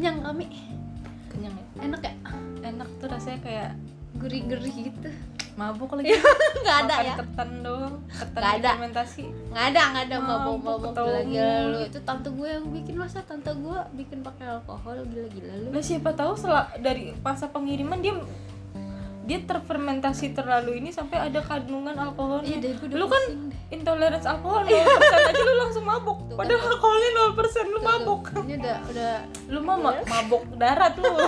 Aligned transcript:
kenyang 0.00 0.24
kami 0.24 0.48
kenyang 1.28 1.52
ya? 1.52 1.64
Enak 1.84 2.00
ya? 2.00 2.14
Enak 2.64 2.88
tuh 2.96 3.08
rasanya 3.12 3.38
kayak 3.44 3.68
gurih-gurih 4.16 4.88
gitu. 4.88 5.12
Mabuk 5.60 5.92
lagi. 5.92 6.16
Nggak 6.64 6.76
ada 6.80 6.94
Makan 6.96 7.04
ya? 7.04 7.14
ketan 7.20 7.50
doang. 7.60 7.94
Ketan 8.08 8.40
Nggak 8.40 8.54
ada. 8.56 8.70
fermentasi. 8.72 9.24
Nggak 9.52 9.64
ada 9.68 9.80
nggak 9.92 10.04
ada. 10.08 10.16
Mabuk, 10.18 10.56
mabok 10.56 10.80
ketemu. 10.88 11.04
gila-gila. 11.04 11.52
Lu 11.68 11.78
itu 11.84 11.98
tante 12.00 12.28
gue 12.32 12.48
yang 12.48 12.64
bikin 12.72 12.94
masa 12.96 13.18
tante 13.20 13.52
gue 13.52 13.78
bikin 13.94 14.18
pakai 14.24 14.44
alkohol 14.48 14.96
gila-gila 15.04 15.52
lu? 15.60 15.68
Lah 15.68 15.84
siapa 15.84 16.10
tahu 16.16 16.32
setelah 16.32 16.64
dari 16.80 17.12
masa 17.20 17.44
pengiriman 17.46 18.00
dia 18.00 18.16
dia 19.20 19.38
terfermentasi 19.40 20.32
terlalu 20.32 20.80
ini 20.80 20.90
sampai 20.90 21.28
ada 21.28 21.40
kandungan 21.40 21.92
alkoholnya. 21.92 22.56
Iya 22.56 22.72
lu 22.90 23.06
kan 23.06 23.22
intolerance 23.68 24.24
alkohol 24.24 24.64
0% 24.64 24.72
aja 25.30 25.40
lu 25.40 25.54
langsung 25.56 25.84
mabuk. 25.84 26.18
Tuh 26.26 26.34
kan. 26.34 26.46
padahal 26.46 26.62
alkoholnya 26.68 27.10
0% 27.28 27.36
lu 27.66 27.78
Tuh, 27.78 27.84
mabuk. 27.84 28.22
tuh. 28.26 28.42
ini 28.42 28.54
udah 28.56 28.78
udah. 28.88 29.14
Lu 29.46 29.58
mah 29.60 29.76
ma- 29.76 30.04
mabuk 30.04 30.42
darat 30.56 30.94
lu. 30.96 31.12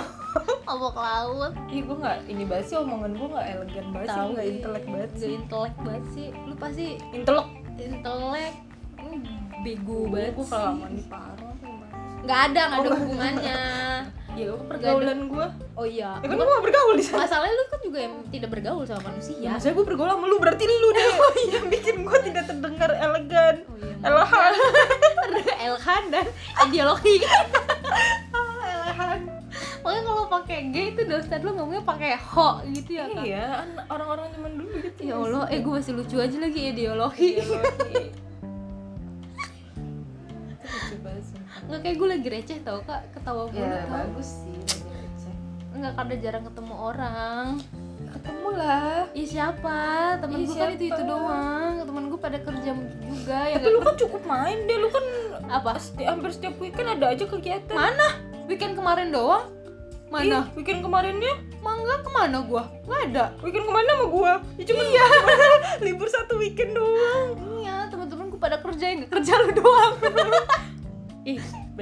Mabok 0.62 0.96
laut. 0.96 1.52
Ih 1.68 1.84
gue 1.84 1.92
nggak 1.92 2.18
ini 2.24 2.48
banget 2.48 2.64
sih 2.64 2.76
omongan 2.80 3.12
gue 3.12 3.28
nggak 3.28 3.46
elegan 3.52 3.86
banget 3.92 4.08
sih 4.08 4.16
tahu 4.16 4.28
nggak 4.32 4.46
intelek 4.48 4.84
banget 4.88 5.10
sih. 5.12 5.30
intelek 5.36 5.74
banget 5.76 6.04
sih. 6.08 6.26
Lu 6.32 6.54
pasti 6.56 6.86
intelek. 7.12 7.48
intelek. 7.76 8.54
Lu 8.96 9.10
bego 9.60 9.98
banget 10.08 10.32
gue 10.32 10.42
sih. 10.42 10.50
kalau 10.50 10.72
mandi 10.74 11.02
parah 11.04 11.41
nggak 12.22 12.40
ada 12.48 12.60
nggak 12.64 12.78
ada 12.78 12.88
Oh. 12.88 12.98
hubungannya. 12.98 13.60
Ya 14.32 14.48
gue 14.48 14.64
pergaulan 14.64 15.28
gue 15.28 15.46
oh 15.76 15.84
iya. 15.84 16.16
Ya 16.16 16.24
kan 16.24 16.32
gue 16.32 16.46
gak 16.48 16.64
bergaul 16.64 16.96
di 16.96 17.04
sana? 17.04 17.20
Masalahnya 17.20 17.52
lu 17.52 17.64
kan 17.68 17.80
juga 17.82 17.98
yang 18.00 18.14
tidak 18.26 18.48
bergaul 18.48 18.80
sama 18.82 19.00
manusia. 19.06 19.36
Ya 19.36 19.52
maksudnya 19.52 19.76
gue 19.76 19.86
bergaul 19.86 20.08
sama 20.08 20.24
lu 20.24 20.36
berarti 20.38 20.64
lu 20.64 20.88
deh 20.90 21.04
yang 21.52 21.66
bikin 21.68 21.96
gue 22.00 22.18
tidak 22.22 22.44
terdengar 22.46 22.90
elegan. 22.94 23.54
Oh 23.62 23.76
iya. 23.76 23.94
Elehan. 24.00 24.52
Elhan 25.68 26.02
dan 26.08 26.26
ideologi. 26.62 27.16
Ah, 28.32 28.56
elehan. 28.64 29.18
Makanya 29.78 30.02
kalau 30.02 30.24
pakai 30.32 30.58
G 30.64 30.76
itu 30.88 31.02
dosen 31.04 31.38
lu 31.38 31.50
ngomongnya 31.52 31.84
pakai 31.84 32.10
ho 32.16 32.48
gitu 32.66 32.90
ya 32.94 33.04
kan? 33.10 33.22
iya 33.22 33.44
an- 33.60 33.84
orang-orang 33.86 34.32
zaman 34.32 34.52
dulu 34.54 34.74
gitu 34.80 35.00
Ya 35.02 35.14
Allah, 35.14 35.44
eh 35.46 35.60
gue 35.60 35.72
masih 35.74 35.92
lucu 35.92 36.16
aja 36.16 36.36
lagi 36.38 36.72
ideologi. 36.72 37.36
ideologi 37.36 38.16
Nggak 41.62 41.80
kayak 41.80 41.96
gue 41.96 42.08
lagi 42.08 42.28
receh 42.28 42.58
tau 42.60 42.80
kak, 42.82 43.00
ketawa 43.12 43.46
mulu 43.46 43.56
ya 43.56 43.80
tau. 43.80 43.92
bagus 43.92 44.28
sih 44.38 44.52
lagi 44.52 44.90
receh. 44.92 45.34
Nggak 45.72 45.92
karena 45.94 46.14
jarang 46.18 46.44
ketemu 46.44 46.74
orang. 46.76 47.46
ketemu 48.12 48.48
lah 48.52 49.08
Ih 49.10 49.24
siapa? 49.24 49.78
Temen 50.20 50.36
Ih, 50.36 50.44
gue 50.44 50.52
kan 50.54 50.68
itu 50.70 50.84
itu 50.86 51.02
doang. 51.02 51.72
Temen 51.80 52.04
gue 52.06 52.20
pada 52.20 52.38
kerja 52.38 52.70
juga 53.00 53.38
ya. 53.42 53.56
tapi 53.56 53.68
lu 53.68 53.80
kan 53.80 53.94
cukup 53.96 54.22
main 54.22 54.58
deh 54.62 54.76
lu 54.76 54.88
kan 54.88 55.04
apa? 55.48 55.80
seti- 55.80 56.04
hampir 56.04 56.28
setiap 56.30 56.54
weekend 56.58 56.88
ada 56.90 57.08
aja 57.08 57.24
kegiatan 57.24 57.72
Mana? 57.72 58.20
Weekend 58.44 58.74
kemarin 58.74 59.08
doang? 59.08 59.48
Mana? 60.06 60.44
Ih, 60.44 60.54
weekend 60.54 60.84
kemarinnya 60.84 61.40
Mangga 61.58 62.02
ke 62.02 62.10
mana 62.10 62.42
gua? 62.42 62.68
Nggak 62.84 63.02
ada. 63.08 63.24
weekend 63.40 63.64
ke 63.64 63.72
mana 63.72 63.88
sama 63.88 64.06
gua 64.06 64.32
ya 64.52 64.64
cuma 64.66 64.82
iya. 64.84 65.04
libur 65.86 66.04
satu 66.06 66.36
weekend 66.36 66.74
doang 66.74 67.32
Iya, 67.56 67.88
temen-temen 67.88 68.28
gue 68.28 68.36
pada 68.36 68.60
kerja 68.60 68.84
yang 68.84 68.98
nggak 69.00 69.12
kerja 69.14 69.32
lu 69.40 69.50
doang. 69.56 69.92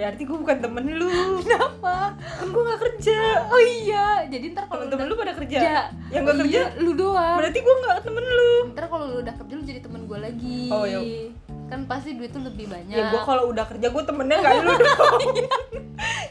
berarti 0.00 0.22
gua 0.24 0.38
bukan 0.40 0.58
temen 0.58 0.84
lu. 0.96 1.12
Kenapa? 1.44 2.16
kan 2.16 2.46
gua 2.48 2.62
gak 2.66 2.80
kerja. 2.80 3.20
Oh 3.46 3.60
iya, 3.60 4.24
jadi 4.24 4.44
ntar 4.50 4.64
kalau 4.64 4.88
udah 4.88 4.96
lu 5.04 5.14
pada 5.14 5.36
kerja? 5.36 5.58
Kerja, 5.60 5.80
yang 6.08 6.24
gak 6.24 6.32
Oh 6.32 6.40
kerja? 6.40 6.56
iya, 6.56 6.64
lu 6.80 6.92
doang. 6.96 7.36
berarti 7.36 7.58
gua 7.60 7.74
gak 7.82 7.98
temen 8.02 8.24
lu. 8.24 8.52
Ntar 8.72 8.84
kalau 8.88 9.04
lu 9.06 9.16
udah 9.20 9.34
kerja 9.36 9.52
lu 9.52 9.62
jadi 9.62 9.80
temen 9.80 10.00
gue 10.02 10.18
lagi. 10.18 10.60
Oh, 10.68 10.84
iya. 10.88 11.00
kan 11.70 11.86
pasti 11.86 12.18
duit 12.18 12.34
tuh 12.34 12.42
lebih 12.42 12.66
banyak. 12.66 12.90
Ya 12.90 13.12
gua 13.12 13.22
kalau 13.22 13.44
udah 13.46 13.62
kerja 13.62 13.86
gua 13.90 14.02
temennya 14.02 14.40
gak 14.40 14.54
lu 14.58 14.72
dong. 14.88 15.22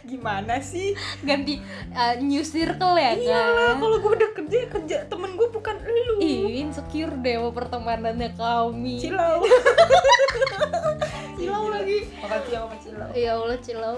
Gimana 0.03 0.57
sih? 0.59 0.97
Ganti 1.21 1.61
uh, 1.93 2.17
new 2.19 2.41
circle 2.41 2.97
ya 2.97 3.13
iyalah 3.15 3.71
kan? 3.71 3.79
kalau 3.79 3.97
gua 4.01 4.11
udah 4.17 4.29
kerja 4.33 4.55
ya 4.57 4.67
kerja. 4.67 4.97
Temen 5.05 5.37
gua 5.37 5.47
bukan 5.47 5.75
lu. 5.79 6.17
Ih, 6.19 6.59
insecure 6.59 7.13
deh 7.15 7.37
sama 7.37 7.53
pertemanannya 7.53 8.33
kami 8.33 8.97
cilau 8.99 9.39
Cilau 11.39 11.71
lagi. 11.71 11.99
Makasih 12.19 12.51
ya 12.51 12.59
sama 12.59 12.75
cilau? 12.77 13.07
Ya 13.15 13.31
Allah 13.33 13.57
cilau. 13.63 13.95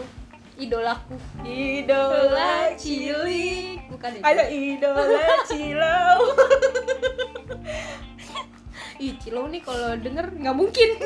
Idolaku. 0.53 1.15
Idola 1.41 2.53
cilik. 2.77 3.77
Bukan 3.89 4.09
ya 4.13 4.21
ada 4.21 4.43
idola 4.45 5.25
cilau. 5.49 6.19
Ih 9.01 9.17
cilau 9.17 9.49
nih 9.49 9.61
kalau 9.65 9.97
denger 9.97 10.29
nggak 10.37 10.53
mungkin. 10.53 10.89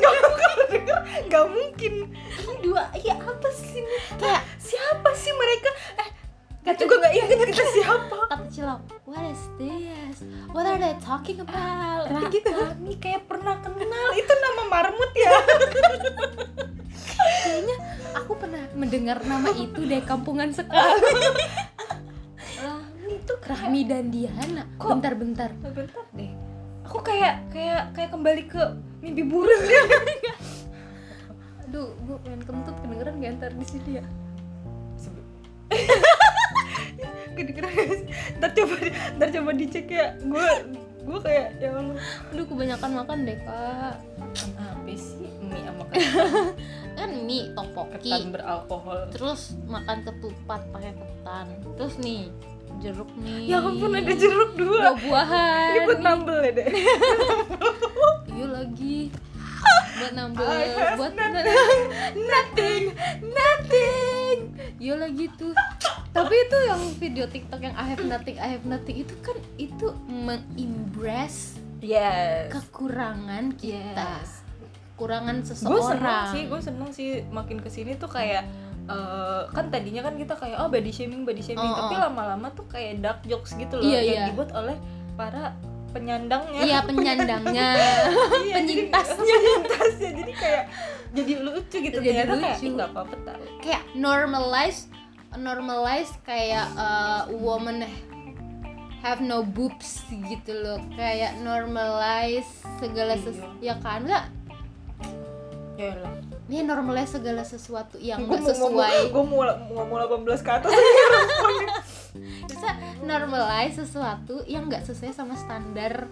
Nggak 1.26 1.46
mungkin. 1.48 1.92
Ini 2.12 2.54
dua 2.60 2.92
ya 3.00 3.16
apa 3.16 3.48
sih 3.48 3.80
nih? 3.80 4.00
kayak 4.20 4.42
siapa 4.60 5.10
sih 5.16 5.32
mereka? 5.32 5.70
Eh 5.96 6.08
Gak 6.66 6.82
juga 6.82 6.98
nggak 6.98 7.14
inget 7.14 7.38
kita 7.46 7.64
siapa. 7.72 8.16
kata 8.26 8.42
cilau 8.50 8.76
what 9.06 9.22
is 9.24 9.38
this? 9.56 10.26
What 10.50 10.66
are 10.66 10.76
they 10.76 10.92
talking 10.98 11.38
about? 11.40 12.10
Raka. 12.10 12.28
Gitu. 12.28 12.50
Nih 12.82 12.98
kayak 12.98 13.24
pernah 13.24 13.54
kenal. 13.62 14.08
Itu 14.12 14.32
nama 14.34 14.62
marmut 14.68 15.12
ya 15.14 15.30
mendengar 18.76 19.18
nama 19.24 19.48
itu 19.56 19.80
dari 19.88 20.04
kampungan 20.04 20.52
sekali 20.52 20.76
Rahmi 22.60 23.12
itu 23.18 23.34
Rahmi 23.40 23.80
dan 23.88 24.12
Diana. 24.12 24.62
Kok? 24.76 25.00
bentar-bentar 25.00 25.50
bentar. 25.56 26.04
Deh. 26.12 26.32
Aku 26.86 27.02
kayak 27.02 27.50
kayak 27.50 27.90
kayak 27.96 28.10
kembali 28.14 28.42
ke 28.46 28.62
mimpi 29.02 29.26
burung 29.26 29.64
ya 29.74 29.82
aduh 31.66 31.90
gue 32.06 32.16
pengen 32.22 32.42
kentut. 32.46 32.76
Kedengeran 32.78 33.14
gak 33.18 33.32
ntar 33.42 33.52
di 33.56 33.66
sini 33.66 33.90
ya? 33.98 34.04
Kedengeran 37.36 37.74
ntar 38.38 38.50
coba 38.54 38.74
ntar 39.18 39.28
coba 39.34 39.50
dicek 39.56 39.90
ya. 39.90 40.14
Gue 40.22 40.46
gue 41.02 41.18
kayak 41.26 41.58
ya 41.58 41.74
Allah. 41.74 41.98
Aduh 42.30 42.46
kebanyakan 42.46 42.90
makan 43.02 43.18
deh 43.26 43.38
kak. 43.42 43.98
Apa 44.56 44.92
sih? 44.94 45.26
Mie 45.42 45.66
sama 45.66 45.84
kan 46.96 47.10
mie 47.28 47.52
topoki 47.52 48.08
ketan 48.08 48.32
beralkohol. 48.32 49.12
Terus 49.12 49.54
makan 49.68 50.02
ketupat 50.02 50.64
pakai 50.72 50.92
ketan. 50.96 51.46
Terus 51.76 51.94
nih 52.00 52.32
jeruk 52.80 53.10
nih. 53.20 53.52
Ya 53.52 53.58
ampun 53.60 53.92
ada 53.92 54.14
jeruk 54.16 54.56
dua. 54.56 54.96
Buah-buahan 54.96 55.68
ini 55.72 55.78
buat 55.86 56.00
nambel 56.00 56.38
ya 56.40 56.52
deh 56.56 56.68
iya 58.36 58.46
lagi. 58.48 58.98
Buat 59.96 60.12
nambel 60.12 60.46
buat 60.96 61.12
nothing. 61.16 61.80
nothing. 62.28 62.82
Nothing. 63.24 64.36
Iya 64.76 64.94
lagi 65.00 65.26
tuh. 65.36 65.52
Tapi 66.12 66.32
itu 66.32 66.58
yang 66.64 66.82
video 66.96 67.24
TikTok 67.28 67.60
yang 67.60 67.76
I 67.76 67.84
have 67.92 68.04
nothing 68.04 68.36
I 68.40 68.48
have 68.56 68.64
nothing 68.64 69.04
itu 69.04 69.14
kan 69.20 69.36
itu 69.60 69.92
mengimpress 70.08 71.60
yes. 71.80 72.52
kekurangan 72.52 73.56
kita. 73.56 74.20
Yes. 74.20 74.45
Kekurangan 74.96 75.36
gue 75.38 75.46
seseorang 75.46 75.92
seneng 75.92 76.20
sih 76.26 76.42
gue 76.46 76.60
seneng 76.62 76.90
sih 76.90 77.08
makin 77.28 77.60
ke 77.60 77.68
sini 77.68 77.92
tuh 77.94 78.08
kayak 78.08 78.48
eh, 78.86 79.42
kan 79.46 79.68
tadinya 79.68 80.00
kan 80.00 80.16
kita 80.16 80.32
kayak 80.32 80.56
oh 80.56 80.66
body 80.66 80.88
shaming 80.88 81.22
body 81.22 81.38
shaming 81.38 81.60
Oh, 81.62 81.76
tapi 81.78 81.94
oh. 81.94 82.08
lama-lama 82.08 82.48
tuh 82.50 82.64
kayak 82.64 82.98
dark 82.98 83.20
jokes 83.22 83.52
gitu 83.52 83.76
loh 83.76 83.84
Iya, 83.84 84.00
yang 84.00 84.16
iya. 84.16 84.26
dibuat 84.26 84.50
oleh 84.52 84.76
para 85.14 85.52
penyandangnya 85.92 86.60
iya 86.60 86.78
penyandangnya 86.88 87.68
Iya, 88.42 88.54
penyintasnya. 88.56 89.20
jadi, 89.20 89.36
penyintasnya 89.52 90.10
jadi 90.14 90.32
kayak 90.34 90.64
jadi 91.12 91.32
lucu 91.38 91.76
gitu 91.78 91.98
Jadi 91.98 92.08
ternyata 92.10 92.34
kayak 92.34 92.56
lucu. 92.56 92.64
"Ih, 92.64 92.72
nggak 92.72 92.88
apa-apa 92.90 93.16
tau 93.22 93.44
kayak 93.60 93.82
normalize 93.92 94.80
normalize 95.34 96.12
kayak 96.22 96.64
uh, 96.74 97.28
woman 97.30 97.84
have 98.98 99.20
no 99.20 99.44
boobs 99.44 100.00
gitu 100.08 100.52
loh 100.56 100.80
kayak 100.92 101.36
normalize 101.38 102.48
segala 102.76 103.12
ses 103.14 103.36
Iya. 103.60 103.72
ya 103.72 103.74
kan 103.78 104.00
nggak 104.02 104.24
ya 105.76 105.92
ini 106.46 106.62
normalize 106.62 107.18
segala 107.18 107.42
sesuatu 107.44 108.00
yang 108.00 108.24
nggak 108.24 108.40
mau 108.40 108.48
sesuai. 108.48 109.12
gue 109.12 109.24
mau 109.28 109.42
ngomong 109.76 110.24
18 110.24 110.46
ke 110.46 110.50
atas. 110.50 110.72
Bisa 112.48 112.70
normalize 113.04 113.76
sesuatu 113.84 114.40
yang 114.48 114.70
nggak 114.70 114.86
sesuai 114.88 115.12
sama 115.12 115.36
standar 115.36 116.08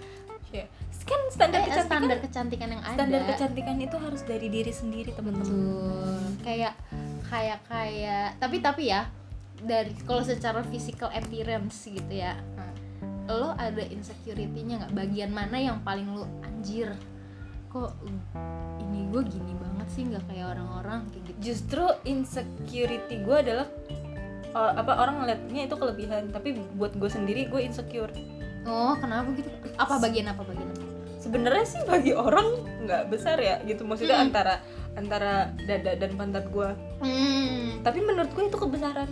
ya 0.55 0.67
kan 1.05 1.21
standar 1.29 1.61
eh, 1.61 1.67
kecantikan. 1.69 1.89
standar 2.01 2.19
kecantikan 2.25 2.69
yang 2.73 2.83
ada. 2.83 2.97
Standar 2.97 3.23
kecantikan 3.29 3.77
itu 3.77 3.97
harus 4.01 4.23
dari 4.25 4.49
diri 4.49 4.73
sendiri 4.73 5.11
teman-teman. 5.13 6.41
Kayak 6.41 6.75
kayak 7.29 7.61
kayak 7.69 8.29
tapi 8.41 8.57
tapi 8.65 8.83
ya 8.89 9.09
dari 9.61 9.93
kalau 10.09 10.25
secara 10.25 10.65
physical 10.65 11.13
appearance 11.13 11.89
gitu 11.89 12.09
ya 12.13 12.37
lo 13.25 13.57
ada 13.57 13.81
insecurity-nya 13.81 14.85
nggak? 14.85 14.93
Bagian 14.93 15.33
mana 15.33 15.57
yang 15.57 15.81
paling 15.81 16.09
lo 16.13 16.29
anjir 16.45 16.93
kok 17.75 17.91
ini 18.79 19.11
gue 19.11 19.23
gini 19.27 19.53
banget 19.59 19.89
sih 19.91 20.03
nggak 20.07 20.25
kayak 20.31 20.47
orang-orang 20.55 21.11
kayak 21.11 21.25
gitu. 21.27 21.39
Justru 21.43 21.85
insecurity 22.07 23.27
gue 23.27 23.37
adalah 23.37 23.67
uh, 24.55 24.73
apa 24.79 24.93
orang 24.95 25.27
ngeliatnya 25.27 25.67
itu 25.67 25.75
kelebihan 25.75 26.31
tapi 26.31 26.55
buat 26.79 26.95
gue 26.95 27.11
sendiri 27.11 27.51
gue 27.51 27.61
insecure. 27.67 28.15
Oh 28.71 28.95
kenapa 28.95 29.35
gitu? 29.35 29.51
Apa 29.75 29.99
bagian 29.99 30.31
apa 30.31 30.47
bagian? 30.47 30.71
Apa 30.71 30.87
sebenarnya 31.19 31.67
sih 31.67 31.83
bagi 31.83 32.15
orang 32.15 32.63
nggak 32.87 33.11
besar 33.11 33.43
ya 33.43 33.59
gitu. 33.67 33.83
Maksudnya 33.83 34.23
Mm. 34.23 34.27
antara 34.31 34.55
antara 34.95 35.51
dada 35.67 35.93
dan 35.99 36.15
pantat 36.15 36.47
gue 36.55 36.71
hmm. 37.03 37.83
tapi 37.83 37.99
menurut 38.03 38.31
gue 38.31 38.45
itu 38.47 38.59
kebesaran 38.59 39.11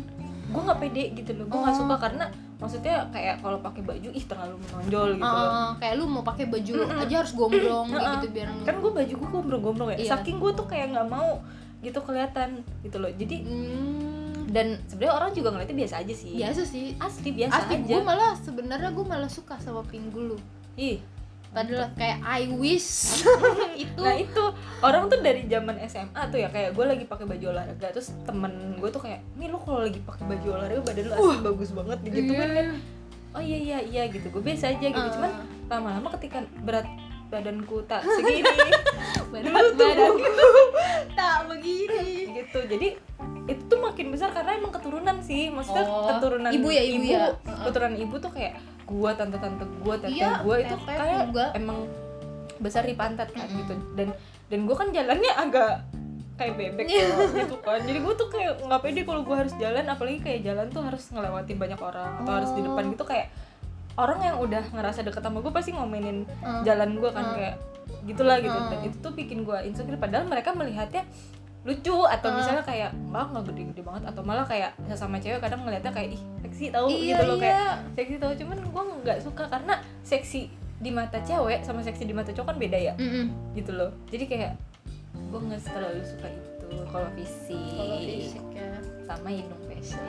gue 0.52 0.62
nggak 0.62 0.78
pede 0.78 1.04
gitu 1.14 1.30
loh 1.32 1.46
gue 1.46 1.58
nggak 1.58 1.72
Oh. 1.72 1.80
suka 1.80 1.96
karena 1.98 2.24
maksudnya 2.56 2.94
kayak 3.08 3.36
kalau 3.38 3.58
pakai 3.58 3.82
baju 3.82 4.08
ih 4.08 4.22
terlalu 4.22 4.54
menonjol 4.56 5.08
gitu 5.14 5.26
loh 5.34 5.50
Ah, 5.50 5.70
kayak 5.76 5.94
lu 5.96 6.04
mau 6.06 6.22
pakai 6.22 6.46
baju 6.46 6.72
Mm-mm. 6.78 7.02
aja 7.02 7.14
harus 7.18 7.32
gombrong 7.32 7.86
kayak 7.86 7.98
Mm-mm. 7.98 8.14
gitu 8.14 8.26
biar 8.30 8.48
kan 8.62 8.74
gue 8.76 8.92
baju 8.92 9.12
gue 9.12 9.28
gombrong-gombrong 9.32 9.88
ya 9.90 9.98
Iya. 9.98 10.10
saking 10.12 10.36
gue 10.36 10.52
tuh 10.52 10.66
kayak 10.66 10.86
nggak 10.90 11.08
mau 11.08 11.42
gitu 11.80 11.98
kelihatan 11.98 12.48
gitu 12.80 12.96
loh 12.96 13.10
jadi 13.10 13.36
Hmm, 13.42 14.46
dan 14.48 14.78
sebenarnya 14.84 15.14
orang 15.16 15.30
juga 15.32 15.48
ngeliatnya 15.50 15.78
biasa 15.80 15.94
aja 15.98 16.14
sih 16.14 16.32
biasa 16.36 16.62
sih 16.62 16.86
asli 16.94 17.30
biasa 17.32 17.56
asli 17.58 17.74
aja 17.80 17.90
gue 17.90 18.02
malah 18.04 18.32
sebenarnya 18.36 18.90
gue 18.90 19.04
malah 19.04 19.26
suka 19.28 19.56
sama 19.56 19.82
pinggul 19.82 20.24
lu 20.28 20.38
ih 20.74 21.02
padahal 21.52 21.92
kayak 21.92 22.18
I 22.22 22.48
wish. 22.50 23.20
Itu. 23.78 24.00
Nah 24.00 24.16
itu 24.16 24.44
orang 24.80 25.06
tuh 25.06 25.20
dari 25.20 25.44
zaman 25.44 25.76
SMA 25.84 26.22
tuh 26.26 26.38
ya 26.38 26.48
kayak 26.48 26.72
gue 26.72 26.84
lagi 26.86 27.04
pakai 27.04 27.24
baju 27.24 27.46
olahraga 27.50 27.86
terus 27.90 28.10
temen 28.22 28.52
gue 28.74 28.88
tuh 28.88 28.98
kayak 28.98 29.20
nih 29.34 29.46
lu 29.46 29.58
kalau 29.58 29.80
lagi 29.80 30.00
pakai 30.00 30.24
baju 30.26 30.48
olahraga 30.50 30.80
badan 30.82 31.04
lu 31.04 31.14
asli 31.14 31.38
bagus 31.42 31.70
banget 31.70 31.98
gitu 32.06 32.32
kan. 32.32 32.48
Iya. 32.48 32.64
oh 33.30 33.42
iya 33.42 33.58
iya 33.58 33.78
iya 33.82 34.02
gitu. 34.08 34.26
Gue 34.28 34.42
biasa 34.42 34.64
aja 34.70 34.86
gitu 34.86 34.96
Ah. 34.98 35.12
cuman 35.12 35.30
lama-lama 35.68 36.08
ketika 36.16 36.40
berat 36.62 36.88
badanku 37.28 37.80
tak 37.82 38.04
segini 38.04 38.44
tuh 39.16 39.24
badanku 39.28 40.28
tak 41.18 41.36
begini. 41.46 42.04
Gitu. 42.34 42.58
Jadi 42.66 42.88
itu 43.42 43.62
tuh 43.66 43.78
makin 43.78 44.08
besar 44.08 44.30
karena 44.30 44.54
emang 44.54 44.70
keturunan 44.70 45.16
sih. 45.20 45.48
Maksudnya 45.48 45.84
Oh, 45.84 46.08
keturunan 46.08 46.48
ibu 46.48 46.68
ya, 46.68 46.82
ibu 46.82 47.04
ya? 47.06 47.18
Heeh. 47.34 47.64
keturunan 47.66 47.96
ibu 47.98 48.14
tuh 48.16 48.30
kayak 48.30 48.56
gua 48.92 49.10
tante-tante 49.12 49.64
gua 49.80 49.96
tete 49.96 50.12
Iya, 50.14 50.42
gua 50.42 50.56
itu 50.58 50.76
tete 50.76 50.92
kayak 50.92 51.20
juga. 51.26 51.44
emang 51.54 51.78
besar 52.58 52.84
di 52.84 52.92
pantat 52.92 53.28
kan 53.28 53.42
Mm-mm. 53.42 53.58
gitu 53.58 53.74
dan 53.94 54.08
dan 54.46 54.60
gua 54.62 54.76
kan 54.76 54.88
jalannya 54.88 55.32
agak 55.34 55.80
kayak 56.34 56.54
bebek 56.54 56.86
Iya. 56.86 57.06
loh, 57.08 57.28
gitu 57.34 57.56
kan 57.58 57.80
jadi 57.80 57.98
gua 57.98 58.14
tuh 58.14 58.28
kayak 58.28 58.52
nggak 58.60 58.80
pede 58.80 59.00
kalau 59.02 59.22
gua 59.22 59.36
harus 59.38 59.54
jalan 59.56 59.84
apalagi 59.84 60.18
kayak 60.20 60.40
jalan 60.42 60.66
tuh 60.68 60.82
harus 60.82 61.02
ngelewatin 61.08 61.56
banyak 61.56 61.80
orang 61.80 62.10
atau 62.20 62.32
harus 62.34 62.50
di 62.50 62.60
Oh. 62.60 62.64
depan 62.66 62.84
gitu 62.88 63.04
kayak 63.04 63.28
orang 63.94 64.18
yang 64.22 64.36
udah 64.38 64.64
ngerasa 64.68 65.00
deket 65.02 65.20
sama 65.20 65.38
gua 65.38 65.52
pasti 65.52 65.70
ngomenin 65.70 66.24
Hmm. 66.38 66.62
jalan 66.62 66.96
gua 66.96 67.10
kan 67.10 67.24
Hmm. 67.24 67.34
kayak 67.34 67.54
gitulah 68.02 68.36
gitu 68.38 68.54
Hmm. 68.54 68.70
dan 68.70 68.80
itu 68.82 68.96
tuh 68.98 69.12
bikin 69.12 69.38
gua 69.42 69.60
insecure 69.60 69.96
padahal 69.96 70.24
mereka 70.24 70.52
melihatnya 70.52 71.02
lucu 71.62 71.94
atau 72.02 72.26
Hmm. 72.26 72.36
misalnya 72.36 72.60
kayak 72.60 72.90
enggak 72.92 73.26
nggak 73.28 73.44
gede-gede 73.46 73.82
banget. 73.82 74.02
Atau 74.04 74.22
malah 74.22 74.42
kayak 74.42 74.70
sesama 74.84 75.16
cewek 75.16 75.38
kadang 75.38 75.60
ngeliatnya 75.60 75.90
kayak 75.90 76.08
ih 76.10 76.22
seksi 76.40 76.64
tahu 76.68 76.86
iya 76.86 77.14
gitu 77.14 77.22
loh 77.24 77.36
kayak 77.36 77.54
iya. 77.54 77.70
Seksi 77.94 78.16
tahu 78.16 78.32
cuman 78.36 78.56
gua 78.68 78.82
nggak 78.96 79.18
suka 79.20 79.44
karena 79.46 79.74
seksi 80.02 80.40
di 80.76 80.90
mata 80.90 81.18
cewek 81.18 81.62
sama 81.62 81.78
seksi 81.80 82.02
di 82.02 82.10
mata 82.10 82.30
cowok 82.30 82.48
kan 82.48 82.58
beda 82.58 82.78
ya. 82.80 82.94
Mm-mm. 82.94 83.30
gitu 83.54 83.70
loh. 83.70 83.94
Jadi 84.08 84.24
kayak 84.26 84.52
gua 85.28 85.40
nggak 85.40 85.62
terlalu 85.64 86.02
suka 86.02 86.26
itu. 86.26 86.66
Kalau 86.84 87.08
fisik, 87.12 87.68
kalau 87.72 87.96
fisik 88.00 88.44
ya. 88.50 88.68
sama 89.04 89.28
hidung 89.28 89.62
pesek. 89.66 90.02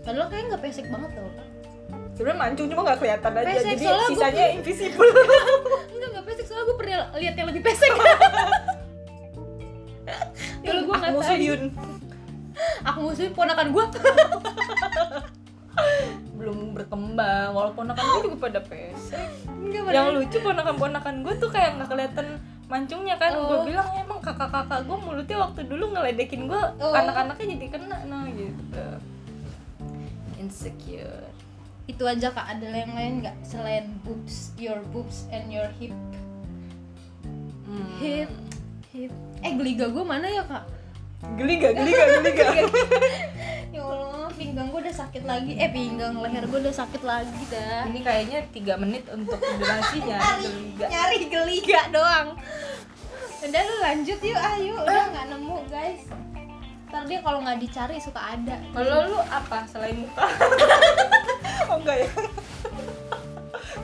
Padahal 0.00 0.28
kayak 0.28 0.44
nggak 0.46 0.62
pesek 0.62 0.86
banget 0.86 1.10
tau. 1.12 1.28
Sebenarnya 2.12 2.38
mancung 2.38 2.66
cuma 2.68 2.80
nggak 2.84 2.98
kelihatan 3.00 3.32
aja. 3.32 3.48
Pesek, 3.48 3.64
jadi 3.66 3.82
soalnya 3.82 3.98
gua- 3.98 4.10
sisanya 4.12 4.46
invisible. 4.52 5.10
Enggak 5.92 6.08
nggak 6.10 6.24
pesek 6.26 6.44
soalnya 6.44 6.64
gue 6.64 6.76
pernah 6.76 6.96
lihat 7.16 7.34
yang 7.34 7.48
lebih 7.48 7.62
pesek 7.64 7.90
gue 10.90 10.96
nggak 10.98 11.12
Aku 11.14 11.22
tahu. 11.22 11.38
Yun 11.38 11.62
aku 12.84 12.98
musuhin 13.04 13.32
ponakan 13.32 13.68
gue 13.72 13.84
belum 16.40 16.72
berkembang 16.72 17.52
walaupun 17.52 17.84
ponakan 17.92 18.04
gue 18.04 18.20
juga 18.32 18.38
pada 18.48 18.60
pesek. 18.64 19.28
Yang 19.92 20.08
lucu 20.16 20.36
ponakan-ponakan 20.40 21.14
gue 21.20 21.34
tuh 21.36 21.50
kayak 21.52 21.76
nggak 21.76 21.88
kelihatan 21.92 22.26
mancungnya 22.70 23.16
kan. 23.20 23.36
Oh. 23.36 23.44
gue 23.48 23.58
bilang 23.72 23.88
emang 23.96 24.24
kakak-kakak 24.24 24.88
gue 24.88 24.98
mulutnya 25.04 25.36
waktu 25.36 25.60
dulu 25.68 25.84
ngeledekin 25.92 26.48
gue 26.48 26.62
Oh. 26.80 26.96
anak-anaknya 26.96 27.60
jadi 27.60 27.66
kena 27.76 27.98
nah 28.08 28.24
gitu. 28.32 28.86
Insecure. 30.40 31.28
Itu 31.84 32.08
aja 32.08 32.32
kak. 32.32 32.46
Ada 32.56 32.66
yang 32.72 32.92
lain 32.96 33.12
nggak 33.20 33.36
selain 33.44 33.92
boobs 34.00 34.56
your 34.56 34.80
boobs 34.96 35.28
and 35.28 35.52
your 35.52 35.68
hip? 35.76 35.92
Hmm. 37.68 37.86
hip 38.00 38.32
hip. 38.96 39.12
Eh 39.44 39.52
geliga 39.54 39.92
gue 39.92 40.04
mana 40.04 40.24
ya 40.26 40.42
kak 40.48 40.79
geli 41.20 41.54
gak 41.60 41.72
geli 41.76 41.90
gak 41.92 42.08
geli 42.16 42.30
gak 42.32 42.50
ya 43.76 43.82
allah 43.84 44.28
pinggang 44.34 44.66
gue 44.72 44.80
udah 44.82 44.96
sakit 44.96 45.22
lagi. 45.28 45.52
Eh 45.60 45.70
pinggang 45.70 46.16
leher 46.18 46.44
gue 46.48 46.58
udah 46.64 46.74
sakit 46.74 47.02
lagi 47.04 47.42
dah. 47.52 47.86
Ini 47.86 48.00
kayaknya 48.00 48.38
tiga 48.50 48.74
menit 48.80 49.04
untuk 49.12 49.38
durasinya 49.38 50.16
geli 50.42 50.74
gak 50.80 50.88
nyari 50.88 51.18
geliga 51.28 51.80
doang. 51.92 52.28
Udah 53.40 53.62
lu 53.64 53.76
lanjut 53.84 54.18
yuk 54.20 54.36
ayo 54.36 54.74
udah 54.84 55.04
nggak 55.12 55.26
nemu 55.32 55.56
guys. 55.68 56.02
Ntar 56.90 57.02
dia 57.06 57.18
kalau 57.22 57.38
nggak 57.44 57.58
dicari 57.62 57.96
suka 58.02 58.20
ada. 58.20 58.56
Kalau 58.74 58.96
lu 59.12 59.18
apa 59.28 59.68
selain 59.68 59.96
muka? 60.04 60.24
Oh 61.70 61.78
enggak 61.78 62.02
ya. 62.02 62.08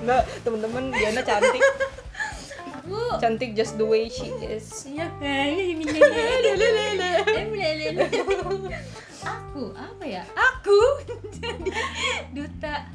Enggak 0.02 0.22
temen-temen 0.42 0.84
Diana 0.90 1.22
cantik 1.22 1.62
aku 2.86 3.18
cantik 3.18 3.58
just 3.58 3.74
the 3.74 3.82
way 3.82 4.06
she 4.06 4.30
is. 4.46 4.86
Iya 4.86 5.10
aku 9.26 9.74
apa 9.74 10.04
ya? 10.06 10.22
Aku. 10.38 10.78
Jadi 11.34 11.70
duta. 12.36 12.86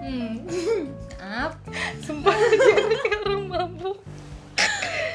Hmm. 0.00 0.40
Apa 1.20 1.76
sumpah 2.00 2.32
kayak 3.04 3.20
orang 3.28 3.44
mabuk 3.44 3.98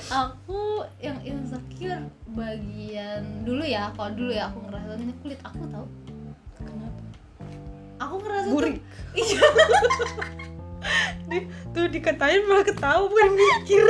aku 0.06 0.86
yang 1.01 1.18
insecure 1.25 2.06
bagian 2.38 3.25
dulu 3.42 3.66
ya. 3.66 3.90
Kalau 3.98 4.12
dulu 4.13 4.31
ya 4.31 4.54
aku 4.54 4.60
ngerasa 4.69 5.01
ini 5.01 5.13
kulit. 5.25 5.40
Aku 5.42 5.66
tau 5.74 5.86
kenapa? 6.62 7.01
Aku 8.06 8.16
ngerasa 8.22 8.48
Burik. 8.54 8.78
tuh 8.78 8.84
iya 9.18 9.44
tuh 11.74 11.86
dikatain 11.90 12.44
malah 12.48 12.66
ketawa 12.66 13.06
bukan 13.10 13.32
mikir. 13.36 13.86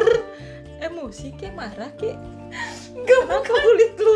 Emosi 0.81 1.33
kayak 1.37 1.53
marah 1.55 1.91
kayak. 1.97 2.19
Kenapa 2.95 3.43
kulit 3.43 3.93
lu 3.99 4.15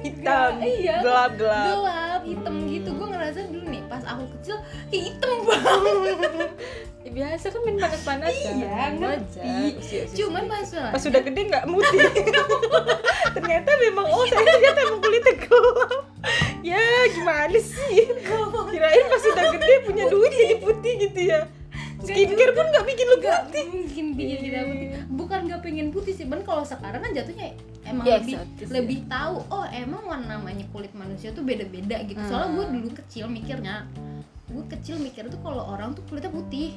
hitam 0.00 0.52
iya. 0.64 1.04
gelap 1.04 1.36
gelap? 1.36 1.66
Gelap 1.68 2.22
hitam 2.24 2.54
gitu. 2.64 2.88
Gue 2.96 3.08
ngerasa 3.12 3.38
dulu 3.52 3.66
nih 3.68 3.82
pas 3.86 4.02
aku 4.08 4.24
kecil 4.38 4.56
kayak 4.88 5.02
hitam 5.12 5.36
banget. 5.44 6.50
Ya, 7.00 7.16
biasa 7.16 7.48
kan 7.48 7.60
main 7.64 7.80
panas 7.80 8.02
panas 8.04 8.28
Iya, 8.28 8.92
ngerti. 8.92 10.20
cuman 10.20 10.44
masalah 10.52 10.92
pas 10.92 11.00
sudah 11.00 11.24
gede 11.24 11.48
nggak 11.48 11.64
putih 11.72 11.96
ternyata 13.32 13.70
memang 13.80 14.04
oh 14.04 14.28
saya 14.28 14.44
ternyata 14.44 14.78
emang 14.84 15.00
kulitnya 15.00 15.34
gelap. 15.40 16.04
Ya 16.60 16.84
gimana 17.16 17.56
sih? 17.56 18.04
Kirain 18.44 19.04
pas 19.08 19.22
sudah 19.24 19.44
gede 19.48 19.74
punya 19.88 20.04
duit 20.12 20.28
jadi 20.28 20.56
putih 20.60 20.92
gitu 21.08 21.20
ya 21.24 21.48
skincare 22.02 22.52
pun 22.52 22.66
nggak 22.66 22.86
bikin 22.86 23.06
lu 23.06 23.16
putih. 23.16 23.64
mungkin 23.66 24.06
bikin 24.14 24.38
kita 24.40 24.60
putih. 24.62 24.88
Bukan 25.10 25.38
nggak 25.44 25.60
pengen 25.60 25.88
putih 25.88 26.12
sih. 26.12 26.24
Ban 26.24 26.40
kalau 26.40 26.62
sekarang 26.62 26.98
kan 26.98 27.10
jatuhnya 27.10 27.52
emang 27.82 28.04
Ya, 28.04 28.16
lebih 28.16 28.34
eksotis 28.36 28.62
ya. 28.62 28.72
lebih 28.74 28.98
tahu 29.06 29.34
oh 29.46 29.66
emang 29.66 30.02
warna 30.04 30.26
namanya 30.34 30.64
kulit 30.68 30.92
manusia 30.92 31.30
tuh 31.30 31.40
beda 31.40 31.64
beda 31.66 31.96
gitu 32.02 32.20
soalnya 32.22 32.46
Hmm. 32.46 32.56
gue 32.56 32.66
dulu 32.74 32.88
kecil 32.94 33.24
mikirnya 33.26 33.88
gue 34.46 34.64
kecil 34.68 34.98
mikir 34.98 35.24
tuh 35.26 35.38
kalau 35.38 35.62
orang 35.68 35.92
tuh 35.92 36.02
kulitnya 36.04 36.28
putih. 36.28 36.74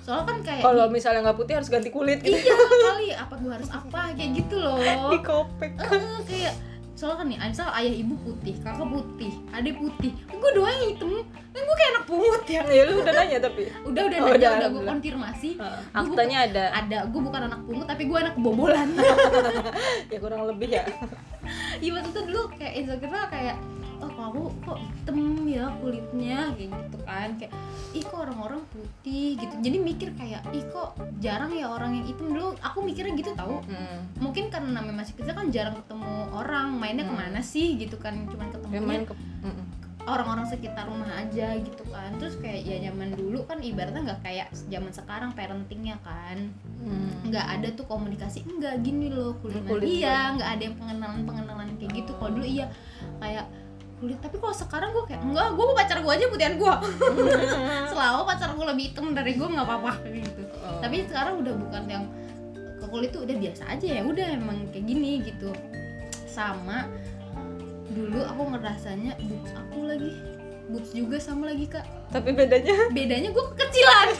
Soalnya 0.00 0.24
kan 0.24 0.38
kayak 0.42 0.62
kalau 0.62 0.84
di- 0.84 0.92
misalnya 0.92 1.20
nggak 1.22 1.36
putih 1.36 1.54
harus 1.54 1.68
ganti 1.68 1.88
kulit 1.88 2.18
gitu. 2.20 2.34
Iya 2.34 2.56
kali. 2.58 3.08
Apa 3.12 3.34
gue 3.36 3.52
harus 3.52 3.70
apa? 3.70 4.00
Kayak 4.12 4.30
gitu 4.36 4.56
loh. 4.56 4.78
Di 5.12 5.18
kopek 5.20 5.70
Eh, 5.74 6.18
kayak 6.24 6.54
soalnya 7.02 7.18
kan 7.18 7.26
nih 7.34 7.38
misal 7.50 7.66
ayah 7.74 7.94
ibu 7.98 8.14
putih 8.22 8.54
kakak 8.62 8.86
putih 8.86 9.32
adik 9.50 9.74
putih. 9.74 10.14
Gue 10.30 10.50
doang 10.54 10.70
yang 10.70 10.94
hitam. 10.94 11.10
Kan 11.50 11.60
gue 11.66 11.76
kayak 11.76 11.90
anak 11.98 12.04
pungut 12.06 12.42
ya. 12.46 12.62
Ya 12.70 12.82
lu 12.86 13.02
udah 13.02 13.14
nanya 13.18 13.38
tapi. 13.42 13.62
Udah 13.82 14.02
udah 14.06 14.18
Oh, 14.22 14.26
nanya 14.30 14.38
udah, 14.38 14.50
udah 14.54 14.68
gue 14.70 14.82
konfirmasi. 14.86 15.48
Gua 15.58 15.82
aktanya 15.90 16.38
ada. 16.46 16.64
ada 16.70 16.98
gue 17.10 17.20
bukan 17.26 17.42
anak 17.50 17.60
pungut 17.66 17.86
tapi 17.90 18.02
gue 18.06 18.18
anak 18.22 18.34
kebobolan 18.38 18.88
ya 20.14 20.18
kurang 20.22 20.46
lebih 20.46 20.78
ya. 20.78 20.86
Iya 21.82 21.98
itu 22.06 22.20
dulu 22.22 22.46
kayak 22.54 22.72
insecure 22.78 23.26
kayak 23.34 23.58
oh 24.02 24.10
kamu 24.10 24.42
kok 24.66 24.78
hitam 24.82 25.18
ya 25.46 25.64
kulitnya? 25.78 26.38
Kayak 26.58 26.70
gitu 26.74 26.98
kan. 27.06 27.28
Kayak 27.38 27.52
ih 27.94 28.04
kok 28.04 28.18
orang-orang 28.18 28.60
putih? 28.74 29.38
Gitu. 29.38 29.54
Jadi 29.62 29.76
mikir 29.78 30.08
kayak 30.18 30.42
ih 30.50 30.64
kok 30.68 30.98
jarang 31.22 31.54
ya 31.54 31.70
orang 31.70 31.94
yang 31.96 32.06
hitam? 32.10 32.26
Dulu 32.34 32.58
aku 32.58 32.78
mikirnya 32.82 33.14
gitu 33.14 33.32
tahu 33.32 33.62
hmm. 33.62 34.18
mungkin 34.18 34.50
karena 34.50 34.82
namanya 34.82 35.06
masih 35.06 35.14
kecil 35.14 35.34
kan 35.34 35.46
jarang 35.54 35.78
ketemu 35.78 36.12
orang. 36.34 36.74
Mainnya 36.74 37.06
Hmm. 37.06 37.14
ke 37.14 37.20
mana 37.22 37.40
sih? 37.40 37.78
Gitu 37.78 37.96
kan. 37.96 38.14
Cuman 38.26 38.50
ya 38.50 38.52
ketemunya 38.52 38.82
main 38.82 39.04
ke 39.06 39.14
Mm-mm. 39.14 39.66
orang-orang 40.02 40.46
sekitar 40.50 40.90
rumah 40.90 41.06
aja 41.14 41.54
gitu 41.62 41.84
kan. 41.86 42.10
Terus 42.18 42.34
kayak 42.42 42.66
ya 42.66 42.90
zaman 42.90 43.14
dulu 43.14 43.46
kan 43.46 43.62
ibaratnya 43.62 44.02
nggak 44.02 44.20
kayak 44.26 44.48
zaman 44.66 44.90
sekarang 44.90 45.30
parentingnya 45.32 45.94
kan. 46.02 46.50
Hmm. 46.82 47.14
nggak 47.22 47.46
ada 47.46 47.68
tuh 47.78 47.86
komunikasi 47.86 48.42
enggak 48.42 48.82
gini 48.82 49.06
loh 49.06 49.38
kulit, 49.38 49.62
Kulit 49.62 49.86
iya 49.86 50.34
nggak 50.34 50.50
ada 50.58 50.62
yang 50.66 50.74
pengenalan 50.74 51.22
pengenalan 51.22 51.70
kayak 51.78 52.02
gitu. 52.02 52.10
Kalau 52.18 52.34
dulu 52.34 52.42
iya 52.42 52.66
kayak 53.22 53.46
kulit 54.02 54.18
tapi 54.18 54.34
kalau 54.42 54.50
sekarang 54.50 54.90
gue 54.90 55.04
kayak 55.06 55.22
enggak 55.22 55.54
gue 55.54 55.62
mau 55.62 55.76
pacar 55.78 56.02
gue 56.02 56.10
aja 56.10 56.26
putihan 56.26 56.54
gue 56.58 56.74
selama 57.94 58.26
pacar 58.26 58.50
gue 58.50 58.66
lebih 58.74 58.84
hitam 58.90 59.14
dari 59.14 59.38
gue 59.38 59.46
nggak 59.46 59.62
apa-apa 59.62 59.92
gitu. 60.10 60.42
Oh. 60.58 60.82
tapi 60.82 61.06
sekarang 61.06 61.38
udah 61.38 61.54
bukan 61.54 61.82
yang 61.86 62.04
ke 62.82 62.86
kulit 62.90 63.14
tuh 63.14 63.22
udah 63.22 63.36
biasa 63.38 63.62
aja 63.70 63.86
ya 63.86 64.02
udah 64.02 64.26
emang 64.34 64.66
kayak 64.74 64.90
gini 64.90 65.22
gitu. 65.22 65.54
Sama 66.26 66.90
dulu 67.94 68.26
aku 68.26 68.42
ngerasanya 68.58 69.14
boobs 69.22 69.52
aku 69.54 69.78
lagi 69.86 70.10
boobs 70.66 70.90
juga 70.90 71.22
sama 71.22 71.54
lagi 71.54 71.70
kak. 71.70 71.86
Tapi 72.10 72.34
bedanya? 72.34 72.90
Bedanya 72.90 73.30
gue 73.30 73.44
kekecilan. 73.54 74.08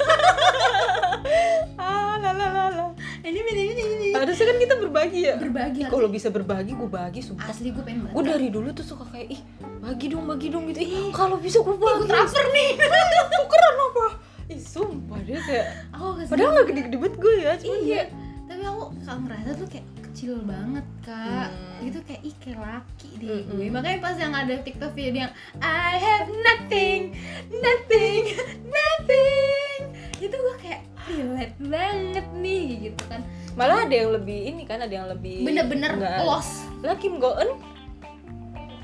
Ah 1.78 2.18
la 2.18 2.34
la 2.34 2.46
la 2.50 2.66
la 2.70 2.86
ini 3.22 3.38
bedanya 3.38 3.72
ini 3.78 4.08
harusnya 4.12 4.46
kan 4.50 4.56
kita 4.58 4.74
berbagi 4.78 5.20
ya? 5.22 5.34
Berbagi 5.38 5.80
kalau 5.86 6.08
bisa 6.10 6.28
berbagi 6.28 6.72
gue 6.74 6.90
bagi 6.90 7.20
sumpah. 7.22 7.46
Asli 7.48 7.70
gue 7.70 7.82
pengen 7.82 8.06
banget. 8.06 8.14
Gue 8.18 8.24
dari 8.26 8.48
dulu 8.50 8.68
tuh 8.70 8.82
suka 8.82 9.04
kayak 9.08 9.28
ih 9.30 9.40
bagi 9.78 10.06
dong 10.10 10.26
bagi 10.26 10.46
dong 10.50 10.66
gitu. 10.70 10.78
Ih 10.82 11.10
kalau 11.14 11.38
bisa 11.38 11.62
gue 11.62 11.74
bagi. 11.74 12.02
gue 12.02 12.08
transfer 12.10 12.44
nih. 12.50 12.70
Tukeran 13.38 13.76
apa? 13.78 14.06
Ih 14.50 14.60
sumpah 14.60 15.20
dia 15.22 15.38
kayak 15.38 15.66
aku 15.94 16.06
ke 16.12 16.22
sini. 16.22 16.30
padahal 16.34 16.50
nggak 16.50 16.66
gede-gede 16.68 16.96
banget 16.98 17.14
gue 17.16 17.34
ya 17.38 17.52
cuma 17.56 17.76
iya 17.80 18.02
tapi 18.44 18.62
aku 18.68 18.82
kalau 19.00 19.20
ngerasa 19.24 19.50
tuh 19.56 19.68
kayak 19.70 19.86
kecil 20.04 20.32
banget 20.44 20.86
kak. 21.00 21.48
Hmm. 21.48 21.88
itu 21.88 21.98
kayak 22.04 22.20
ih 22.20 22.34
kayak 22.36 22.58
laki 22.60 23.08
deh. 23.16 23.28
Mm-mm. 23.32 23.56
gue 23.56 23.66
makanya 23.72 23.98
pas 23.98 24.16
yang 24.20 24.34
ada 24.36 24.54
tiktok 24.60 24.92
video 24.92 25.24
yang 25.24 25.32
I 25.64 25.96
have 25.96 26.28
nothing 26.28 27.16
nothing 27.48 28.22
nothing. 28.76 29.78
Itu 30.20 30.36
gue 30.36 30.56
kayak 30.60 30.91
relate 31.14 31.56
banget 31.60 32.26
nih 32.34 32.64
gitu 32.82 33.02
kan. 33.06 33.20
Malah 33.52 33.84
ada 33.84 33.94
yang 33.94 34.10
lebih 34.12 34.38
ini 34.46 34.62
kan 34.64 34.80
ada 34.80 34.90
yang 34.90 35.06
lebih 35.06 35.44
bener-bener 35.44 35.92
nggak- 35.94 36.24
los. 36.24 36.64
Lah 36.80 36.96
Kim 36.96 37.16
Go 37.16 37.32
Eun 37.34 37.60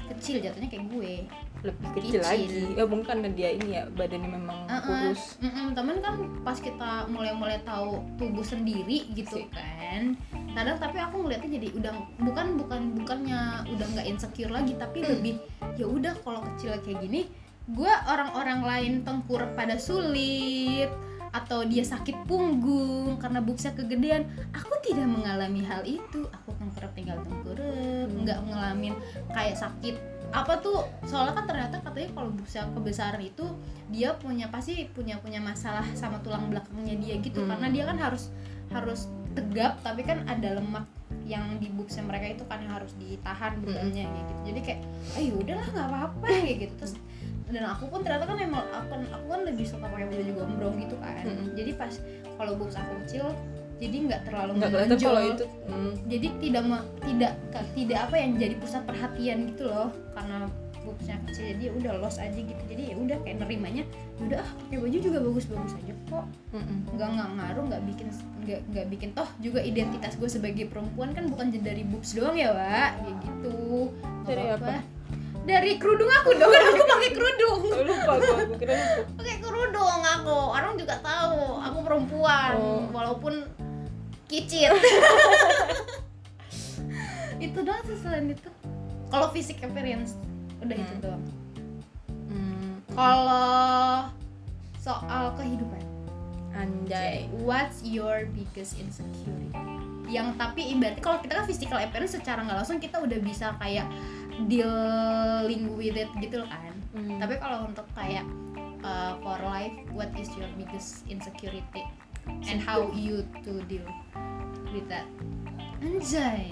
kecil 0.08 0.40
jatuhnya 0.40 0.68
kayak 0.68 0.86
gue. 0.88 1.14
Lebih 1.58 1.88
kecil. 1.92 2.20
Kecil. 2.20 2.22
lagi. 2.22 2.62
Ya 2.74 2.84
mungkin 2.84 3.02
karena 3.04 3.28
dia 3.28 3.50
ini 3.50 3.68
ya 3.72 3.82
badannya 3.88 4.30
memang 4.30 4.58
Uh-uh. 4.64 4.78
kurus. 4.80 5.22
Mm-mm, 5.38 5.74
temen 5.74 5.96
kan 5.98 6.14
pas 6.40 6.54
kita 6.56 6.90
mulai-mulai 7.08 7.58
tahu 7.60 7.98
tubuh 8.14 8.42
sendiri 8.42 9.10
gitu 9.10 9.42
Sih. 9.42 9.46
kan 9.50 10.14
kadang 10.48 10.74
tapi 10.76 10.98
aku 10.98 11.22
ngeliatnya 11.22 11.50
jadi 11.54 11.68
udah 11.72 11.92
bukan 12.18 12.46
bukan 12.56 12.80
bukannya 12.92 13.40
udah 13.68 13.86
nggak 13.88 14.06
insecure 14.06 14.50
lagi 14.50 14.74
tapi 14.74 15.02
lebih 15.02 15.38
ya 15.76 15.86
udah 15.86 16.14
kalau 16.18 16.42
kecil 16.44 16.74
kayak 16.78 16.98
gini 16.98 17.30
gue 17.68 17.92
orang-orang 18.04 18.60
lain 18.60 18.92
tengkurap 19.02 19.54
pada 19.54 19.78
sulit 19.78 20.90
atau 21.30 21.64
dia 21.64 21.84
sakit 21.84 22.24
punggung 22.24 23.16
karena 23.20 23.40
buksnya 23.42 23.72
kegedean. 23.76 24.26
Aku 24.54 24.72
tidak 24.84 25.06
mengalami 25.06 25.62
hal 25.64 25.82
itu. 25.84 26.26
Aku 26.32 26.54
tengkurap 26.56 26.92
tinggal 26.96 27.18
tengkurap 27.24 27.60
Hmm. 28.08 28.24
nggak 28.24 28.38
ngalamin 28.48 28.94
kayak 29.32 29.56
sakit 29.58 29.96
apa 30.30 30.60
tuh. 30.60 30.84
Soalnya 31.08 31.34
kan 31.36 31.44
ternyata 31.48 31.76
katanya 31.80 32.10
kalau 32.12 32.30
buksnya 32.32 32.68
kebesaran 32.72 33.22
itu 33.24 33.44
dia 33.88 34.12
punya 34.16 34.46
pasti 34.52 34.88
punya 34.92 35.16
punya 35.20 35.40
masalah 35.40 35.84
sama 35.96 36.20
tulang 36.20 36.48
belakangnya 36.52 36.96
dia 37.00 37.14
gitu. 37.20 37.44
Hmm. 37.44 37.50
karena 37.56 37.68
dia 37.72 37.84
kan 37.88 37.98
harus 37.98 38.28
harus 38.68 39.08
tegap 39.32 39.80
tapi 39.80 40.04
kan 40.04 40.24
ada 40.28 40.60
lemak 40.60 40.84
yang 41.24 41.60
di 41.60 41.68
buksnya 41.72 42.04
mereka 42.04 42.36
itu 42.36 42.44
kan 42.48 42.60
yang 42.64 42.72
harus 42.80 42.92
ditahan 42.96 43.60
bebannya 43.60 44.04
kayak 44.08 44.24
gitu. 44.28 44.40
Jadi 44.52 44.60
kayak 44.64 44.80
ayo 45.20 45.32
udahlah 45.40 45.68
nggak 45.72 45.88
apa-apa 45.88 46.26
kayak 46.26 46.56
gitu. 46.68 46.74
Terus 46.80 46.94
dan 47.48 47.64
aku 47.66 47.84
pun 47.86 48.00
ternyata 48.00 48.24
kan 48.24 48.36
emang 48.36 48.64
aku 48.68 48.86
kan 48.88 49.02
aku 49.08 49.26
kan 49.26 49.40
lebih 49.42 49.64
suka 49.64 49.84
pakai 49.84 50.04
baju 50.04 50.32
gombrong 50.34 50.74
gitu 50.78 50.96
kan. 50.98 51.24
Mm-mm. 51.24 51.56
jadi 51.56 51.70
pas 51.74 51.92
kalau 52.34 52.52
buks 52.54 52.76
aku 52.76 52.92
kecil 53.04 53.26
jadi 53.78 53.96
nggak 54.04 54.22
terlalu 54.26 54.52
kelihatan 54.58 54.74
menonjol. 54.90 55.06
kalau 55.06 55.22
itu. 55.24 55.44
Hmm, 55.64 55.92
jadi 56.06 56.28
tidak 56.42 56.62
tidak 57.00 57.32
ka- 57.48 57.68
tidak 57.72 57.98
apa 58.04 58.14
yang 58.18 58.30
jadi 58.34 58.54
pusat 58.58 58.82
perhatian 58.82 59.38
gitu 59.48 59.64
loh. 59.64 59.88
Karena 60.12 60.50
boobsnya 60.78 61.16
kecil 61.22 61.44
jadi 61.48 61.62
ya 61.62 61.72
udah 61.74 61.92
los 62.00 62.16
aja 62.18 62.34
gitu. 62.34 62.62
Jadi 62.66 62.82
ya 62.90 62.96
udah 62.96 63.16
kayak 63.22 63.36
nerimanya 63.38 63.82
"Ya 64.18 64.22
udah 64.24 64.38
ah 64.40 64.50
pakai 64.58 64.76
baju 64.78 64.96
juga 64.98 65.18
bagus-bagus 65.22 65.72
aja 65.78 65.94
kok. 66.10 66.24
Nggak 66.90 67.08
nggak 67.14 67.28
ngaruh 67.38 67.64
nggak 67.70 67.82
bikin 67.86 68.08
nggak 68.42 68.60
nggak 68.66 68.86
bikin 68.90 69.08
toh 69.14 69.28
juga 69.38 69.60
identitas 69.62 70.12
gue 70.16 70.26
sebagai 70.26 70.66
perempuan 70.66 71.14
kan 71.14 71.30
bukan 71.30 71.46
dari 71.54 71.86
boobs 71.86 72.18
doang 72.18 72.34
ya 72.34 72.50
Wak. 72.50 72.90
Kayak 72.98 73.16
gitu. 73.22 73.56
Nggak 73.94 74.26
Dari 74.26 74.42
apa-apa. 74.50 74.66
apa? 74.74 74.97
Dari 75.48 75.80
kerudung 75.80 76.12
aku 76.12 76.36
dong. 76.36 76.52
Kan 76.52 76.62
aku 76.70 76.84
pakai 76.84 77.10
kerudung. 77.10 77.60
Oh, 77.64 77.82
lupa 77.82 78.12
gue 78.20 78.56
kira 78.60 78.72
lupa. 78.76 79.02
Pakai 79.16 79.36
kerudung 79.40 80.00
aku. 80.04 80.36
Orang 80.52 80.76
juga 80.76 81.00
tahu. 81.00 81.56
Aku 81.58 81.78
perempuan 81.80 82.52
Oh. 82.54 82.84
walaupun 82.92 83.48
kicit. 84.28 84.68
Itu 87.38 87.58
doang 87.62 87.82
sih 87.86 87.96
selain 87.96 88.28
itu. 88.28 88.50
Kalau 89.08 89.30
fisik 89.30 89.62
appearance 89.62 90.18
udah 90.58 90.74
itu 90.74 90.94
Hmm. 90.98 91.02
doang. 91.02 91.24
Hmm, 92.28 92.70
kalau 92.92 94.10
soal 94.76 95.32
kehidupan. 95.38 95.80
Anjay. 96.52 97.30
What's 97.38 97.86
your 97.86 98.26
biggest 98.34 98.74
insecurity? 98.76 99.54
Yang 100.10 100.34
tapi 100.34 100.74
ibaratnya 100.74 100.98
kalau 100.98 101.22
kita 101.22 101.38
kan 101.38 101.46
physical 101.46 101.78
appearance 101.78 102.18
secara 102.18 102.42
nggak 102.42 102.58
langsung 102.58 102.82
kita 102.82 102.98
udah 102.98 103.18
bisa 103.22 103.54
kayak 103.56 103.86
dealing 104.46 105.74
with 105.74 105.96
it 105.96 106.10
gitu 106.18 106.38
loh 106.38 106.48
kan 106.48 106.74
Hmm. 106.88 107.20
tapi 107.20 107.36
kalau 107.36 107.68
untuk 107.68 107.84
kayak 107.92 108.24
uh, 108.80 109.12
for 109.20 109.36
life 109.44 109.70
what 109.92 110.08
is 110.14 110.26
your 110.34 110.48
biggest 110.56 111.04
insecurity 111.04 111.84
and 112.48 112.58
how 112.58 112.88
you 112.90 113.20
to 113.44 113.60
deal 113.66 113.84
with 114.70 114.86
that 114.86 115.04
anjay 115.80 116.48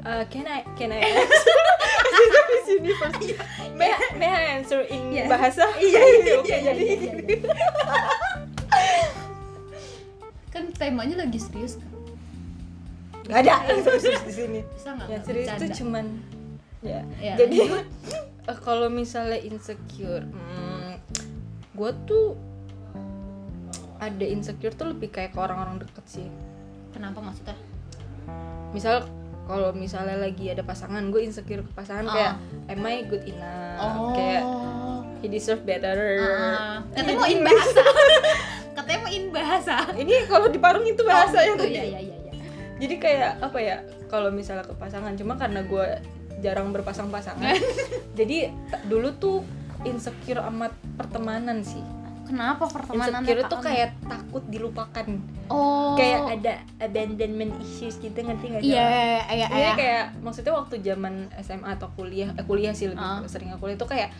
Uh, 0.00 0.22
can 0.30 0.46
I 0.46 0.62
can 0.78 0.94
I 0.94 1.02
answer? 1.10 1.58
di 2.48 2.58
sini 2.64 2.90
first. 2.94 3.18
May, 3.74 3.90
may 4.14 4.30
I 4.30 4.42
answer 4.56 4.86
in 4.86 5.10
Iya. 5.10 5.26
bahasa? 5.26 5.66
iya 5.76 6.00
Oke, 6.38 6.54
jadi 6.54 6.86
kan 10.48 10.64
temanya 10.72 11.16
lagi 11.18 11.38
serius 11.38 11.76
kan 11.76 11.90
nggak 13.26 13.38
ada 13.42 13.54
yang 13.68 13.80
serius 13.84 14.22
di 14.22 14.32
sini. 14.32 14.58
bisa 14.64 14.88
nggak 14.88 15.06
Yang 15.06 15.10
nggak 15.10 15.22
serius 15.26 15.48
itu 15.50 15.66
cuman 15.82 16.04
ya. 16.82 17.00
Ya, 17.18 17.34
jadi 17.36 17.58
eh, 18.50 18.58
kalau 18.62 18.88
misalnya 18.88 19.38
insecure, 19.40 20.26
hmm, 20.26 20.98
gue 21.74 21.90
tuh 22.06 22.36
ada 23.98 24.26
insecure 24.26 24.74
tuh 24.74 24.94
lebih 24.94 25.10
kayak 25.10 25.34
ke 25.34 25.38
orang-orang 25.42 25.82
deket 25.82 26.06
sih. 26.06 26.28
kenapa 26.88 27.20
maksudnya 27.20 27.58
Misal 28.72 29.04
kalau 29.44 29.72
misalnya 29.72 30.16
lagi 30.20 30.52
ada 30.52 30.60
pasangan, 30.64 31.08
gue 31.08 31.20
insecure 31.24 31.64
ke 31.64 31.72
pasangan 31.72 32.04
Oh. 32.08 32.14
kayak 32.14 32.34
am 32.68 32.84
I 32.84 33.04
good 33.04 33.24
enough? 33.24 34.12
Kayak 34.12 34.42
he 35.24 35.26
deserve 35.26 35.64
better. 35.64 36.20
Ah, 36.20 36.84
katanya 36.94 37.16
mau 37.16 37.28
in 37.28 37.40
bahasa 37.42 37.82
katanya 38.78 38.98
mau 39.02 39.10
in 39.10 39.26
bahasa 39.34 39.76
Ini 39.98 40.14
kalau 40.30 40.46
di 40.48 40.58
Parung 40.62 40.86
itu 40.86 41.02
bahasa 41.02 41.42
oh, 41.42 41.44
yang 41.44 41.58
gitu, 41.58 41.66
ya 41.68 41.84
ya 41.84 42.00
ya 42.00 42.16
ya 42.16 42.32
jadi 42.78 42.94
kayak 42.96 43.30
apa 43.42 43.58
ya 43.58 43.76
kalau 44.06 44.30
misalnya 44.30 44.64
ke 44.64 44.74
pasangan 44.78 45.18
cuma 45.18 45.34
karena 45.34 45.66
gue 45.66 45.86
jarang 46.38 46.70
berpasang 46.70 47.08
pasangan 47.08 47.54
jadi 48.18 48.50
dulu 48.86 49.14
tuh 49.16 49.38
insecure 49.82 50.42
amat 50.42 50.74
pertemanan 50.94 51.62
sih. 51.62 51.78
Kenapa 52.26 52.68
pertemanan 52.68 53.24
insecure 53.24 53.46
tuh 53.46 53.62
kayak 53.62 53.96
takut 54.04 54.44
dilupakan. 54.50 55.06
Oh. 55.48 55.96
Kayak 55.96 56.20
ada 56.28 56.54
abandonment 56.76 57.56
issues 57.62 57.96
gitu 57.96 58.12
ngerti 58.12 58.52
nggak 58.52 58.62
sih? 58.62 58.74
iya 58.74 59.22
iya 59.32 59.46
iya. 59.48 59.72
kayak 59.72 60.04
maksudnya 60.20 60.52
waktu 60.52 60.82
zaman 60.82 61.30
SMA 61.40 61.78
atau 61.78 61.88
kuliah 61.96 62.34
eh, 62.36 62.44
kuliah 62.44 62.76
sih 62.76 62.90
lebih 62.92 63.00
Ah. 63.00 63.24
sering 63.24 63.48
kuliah 63.56 63.80
itu 63.80 63.86
kayak 63.86 64.10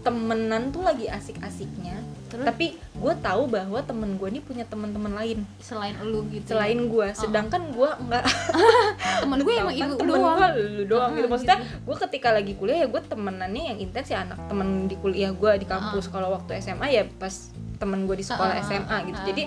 temenan 0.00 0.72
tuh 0.72 0.82
lagi 0.84 1.06
asik-asiknya. 1.08 2.00
Terus? 2.30 2.46
tapi 2.46 2.78
gue 2.78 3.14
tahu 3.26 3.50
bahwa 3.50 3.82
temen 3.82 4.14
gue 4.14 4.28
ini 4.30 4.38
punya 4.38 4.62
teman-teman 4.62 5.18
lain. 5.18 5.42
Selain 5.58 5.98
lu 5.98 6.22
gitu 6.30 6.54
selain 6.54 6.78
gue 6.78 7.08
sedangkan 7.18 7.74
gue 7.74 7.90
nggak 8.06 8.24
temen 9.26 9.38
gue 9.42 9.52
emang 9.58 9.74
Sedangkan 9.74 9.90
ibu 9.90 9.98
temen 9.98 10.14
doang. 10.14 10.38
gue 10.38 10.48
lu 10.54 10.84
doang 10.86 11.10
gitu. 11.10 11.26
Heeh, 11.26 11.30
maksudnya 11.34 11.58
gue 11.58 11.96
ketika 12.06 12.28
lagi 12.30 12.52
kuliah 12.54 12.86
ya 12.86 12.88
gue 12.88 13.02
temenannya 13.02 13.62
yang 13.74 13.78
intens 13.82 14.08
ya 14.14 14.22
anak 14.22 14.38
temen 14.46 14.86
di 14.86 14.94
kuliah 15.02 15.34
gue 15.34 15.50
di 15.58 15.66
kampus. 15.66 16.06
Kalau 16.06 16.30
waktu 16.38 16.62
SMA 16.62 16.86
ya 16.94 17.02
pas 17.18 17.50
temen 17.82 18.06
gue 18.06 18.14
di 18.14 18.24
sekolah 18.24 18.62
SMA 18.62 18.96
gitu. 19.10 19.20
jadi 19.34 19.44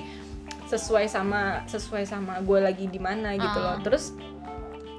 sesuai 0.68 1.06
sama 1.08 1.64
sesuai 1.70 2.04
sama 2.04 2.42
gue 2.44 2.60
lagi 2.60 2.92
di 2.92 3.00
mana 3.00 3.32
gitu 3.40 3.60
loh. 3.64 3.80
Terus 3.80 4.12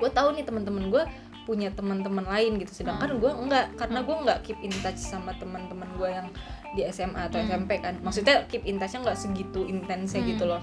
gue 0.00 0.10
tahu 0.10 0.40
nih 0.40 0.44
teman-teman 0.48 0.88
gue 0.88 1.04
punya 1.44 1.68
teman-teman 1.70 2.24
lain 2.24 2.56
gitu. 2.58 2.82
Sedangkan 2.82 3.16
gue 3.16 3.30
enggak 3.30 3.76
karena 3.76 4.00
gue 4.00 4.16
nggak 4.18 4.38
keep 4.42 4.58
in 4.60 4.74
touch 4.80 4.98
sama 4.98 5.32
teman-teman 5.36 5.88
gue 5.94 6.08
yang 6.08 6.28
di 6.74 6.82
SMA 6.88 7.28
atau 7.28 7.38
Hmm. 7.38 7.48
SMP 7.48 7.78
kan. 7.78 7.94
Maksudnya 8.00 8.44
keep 8.48 8.64
in 8.64 8.76
touchnya 8.76 9.04
nggak 9.04 9.18
segitu 9.18 9.62
intensnya 9.64 10.20
Hmm. 10.20 10.30
gitu 10.30 10.44
loh. 10.44 10.62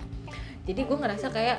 Jadi 0.61 0.81
gue 0.85 0.93
ngerasa 0.93 1.27
kayak 1.29 1.57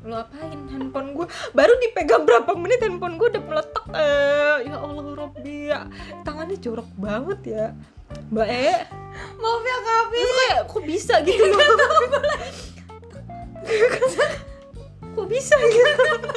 lu 0.00 0.16
apain 0.16 0.56
handphone 0.70 1.12
gue 1.12 1.26
baru 1.52 1.76
dipegang 1.76 2.24
berapa 2.24 2.56
menit 2.56 2.80
handphone 2.80 3.20
gue 3.20 3.28
udah 3.28 3.42
meletak 3.44 3.84
eh 3.92 4.56
ya 4.64 4.76
Allah 4.76 5.04
Robbi 5.12 5.68
ya. 5.68 5.84
Tangannya 6.24 6.56
jorok 6.56 6.88
banget 6.96 7.40
ya. 7.46 7.66
Mbak 8.30 8.48
E. 8.48 8.70
Maaf 9.38 9.62
ya 9.62 9.76
kayak 9.84 10.60
kok 10.66 10.82
bisa 10.82 11.14
gitu? 11.20 11.44
Loh 11.46 11.60
kok 15.14 15.26
bisa? 15.28 15.56
Gitu 15.58 15.92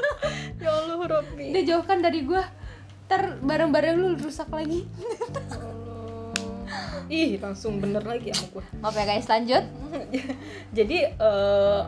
ya 0.63 0.69
Allah 0.71 0.97
Robbi 0.97 1.45
udah 1.53 1.63
jauhkan 1.63 1.99
dari 2.01 2.25
gue 2.25 2.43
ntar 3.03 3.37
barang-barang 3.43 3.93
lu 3.99 4.09
rusak 4.17 4.49
lagi. 4.49 4.87
Allah. 5.53 6.33
ih 7.13 7.37
langsung 7.37 7.77
bener 7.77 8.01
lagi 8.01 8.33
sama 8.33 8.47
gue 8.57 8.63
maaf 8.81 8.95
ya 8.95 9.05
guys. 9.05 9.27
Lanjut. 9.29 9.63
Jadi 10.77 10.97
eh, 11.05 11.81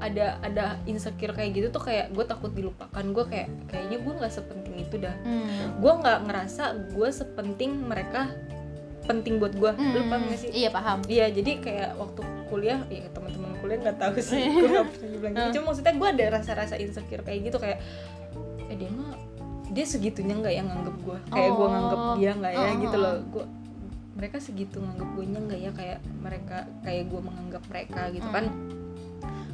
ada 0.00 0.40
ada 0.40 0.64
insecure 0.88 1.36
kayak 1.36 1.50
gitu 1.52 1.66
tuh 1.74 1.82
kayak 1.84 2.12
gue 2.14 2.24
takut 2.28 2.52
dilupakan. 2.54 3.04
Gue 3.10 3.24
kayak 3.26 3.48
kayaknya 3.66 3.98
gue 3.98 4.12
nggak 4.20 4.32
sepenting 4.32 4.76
itu 4.78 4.96
dah. 5.00 5.16
Hmm. 5.26 5.80
gue 5.80 5.92
nggak 5.92 6.18
ngerasa 6.28 6.64
gue 6.94 7.08
sepenting 7.10 7.88
mereka 7.88 8.30
penting 9.10 9.42
buat 9.42 9.54
gue 9.58 9.72
lu 9.74 10.06
paham 10.06 10.30
gak 10.30 10.38
sih? 10.38 10.50
Iya 10.54 10.70
paham. 10.70 11.02
Iya, 11.10 11.34
jadi 11.34 11.58
kayak 11.58 11.90
waktu 11.98 12.22
kuliah, 12.46 12.80
ya 12.86 13.10
teman-teman 13.10 13.49
kuliah 13.60 13.78
nggak 13.78 13.98
tahu 13.98 14.14
sih, 14.18 14.42
gue 14.42 14.66
nggak 14.66 14.88
pernah 14.88 15.08
bilang 15.14 15.32
gitu. 15.36 15.52
Cuma 15.54 15.64
maksudnya 15.68 15.94
gue 15.94 16.08
ada 16.10 16.24
rasa-rasa 16.32 16.74
insecure 16.74 17.22
kayak 17.22 17.40
gitu 17.44 17.56
kayak, 17.56 17.78
eh 18.66 18.76
dia 18.76 18.90
mah 18.90 19.14
dia 19.70 19.84
segitunya 19.84 20.34
nggak 20.34 20.50
yang 20.52 20.66
nganggep 20.66 20.96
gue, 20.98 21.18
kayak 21.30 21.50
gue 21.50 21.62
Oh. 21.62 21.70
nganggep 21.70 22.00
dia 22.18 22.30
nggak 22.34 22.52
ya 22.52 22.60
Oh, 22.60 22.74
gitu 22.80 22.96
oh, 22.96 23.02
loh. 23.02 23.14
Gue 23.30 23.44
mereka 24.10 24.36
segitu 24.36 24.76
nganggep 24.76 25.08
gue 25.14 25.24
nya 25.26 25.40
nggak 25.40 25.60
ya 25.60 25.70
kayak 25.70 25.98
mereka 26.18 26.56
kayak 26.80 27.04
gue 27.06 27.20
menganggap 27.20 27.62
mereka 27.68 28.00
gitu 28.10 28.28
kan. 28.28 28.44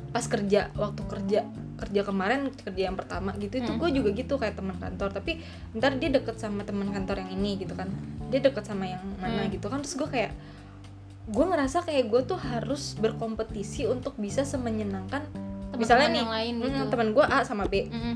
Pas 0.08 0.24
kerja, 0.24 0.60
waktu 0.72 1.02
kerja 1.04 1.40
kerja 1.76 2.00
kemarin 2.02 2.48
kerja 2.56 2.88
yang 2.88 2.96
pertama 2.96 3.36
gitu 3.36 3.60
itu 3.60 3.68
Hmm. 3.68 3.76
gue 3.76 3.90
juga 3.92 4.08
gitu 4.16 4.40
kayak 4.40 4.56
teman 4.56 4.80
kantor 4.80 5.12
tapi 5.12 5.44
ntar 5.76 5.92
dia 6.00 6.08
deket 6.08 6.40
sama 6.40 6.64
teman 6.64 6.88
kantor 6.88 7.20
yang 7.20 7.36
ini 7.36 7.60
gitu 7.60 7.76
kan 7.76 7.92
dia 8.32 8.40
deket 8.40 8.64
sama 8.64 8.88
yang 8.88 9.04
mana 9.20 9.44
Hmm. 9.44 9.52
gitu 9.52 9.68
kan 9.68 9.84
terus 9.84 9.92
gue 9.92 10.08
kayak 10.08 10.32
gue 11.26 11.44
ngerasa 11.44 11.82
kayak 11.82 12.04
gue 12.06 12.20
tuh 12.22 12.38
harus 12.38 12.94
berkompetisi 12.96 13.90
untuk 13.90 14.14
bisa 14.16 14.46
semenyenangkan 14.46 15.26
Teman-teman 15.26 15.78
misalnya 15.82 16.08
nih 16.08 16.20
yang 16.22 16.32
lain 16.32 16.54
mm, 16.54 16.62
gitu. 16.62 16.84
teman 16.94 17.08
gue 17.10 17.24
A 17.26 17.38
sama 17.42 17.64
B. 17.66 17.90
Mm, 17.90 18.14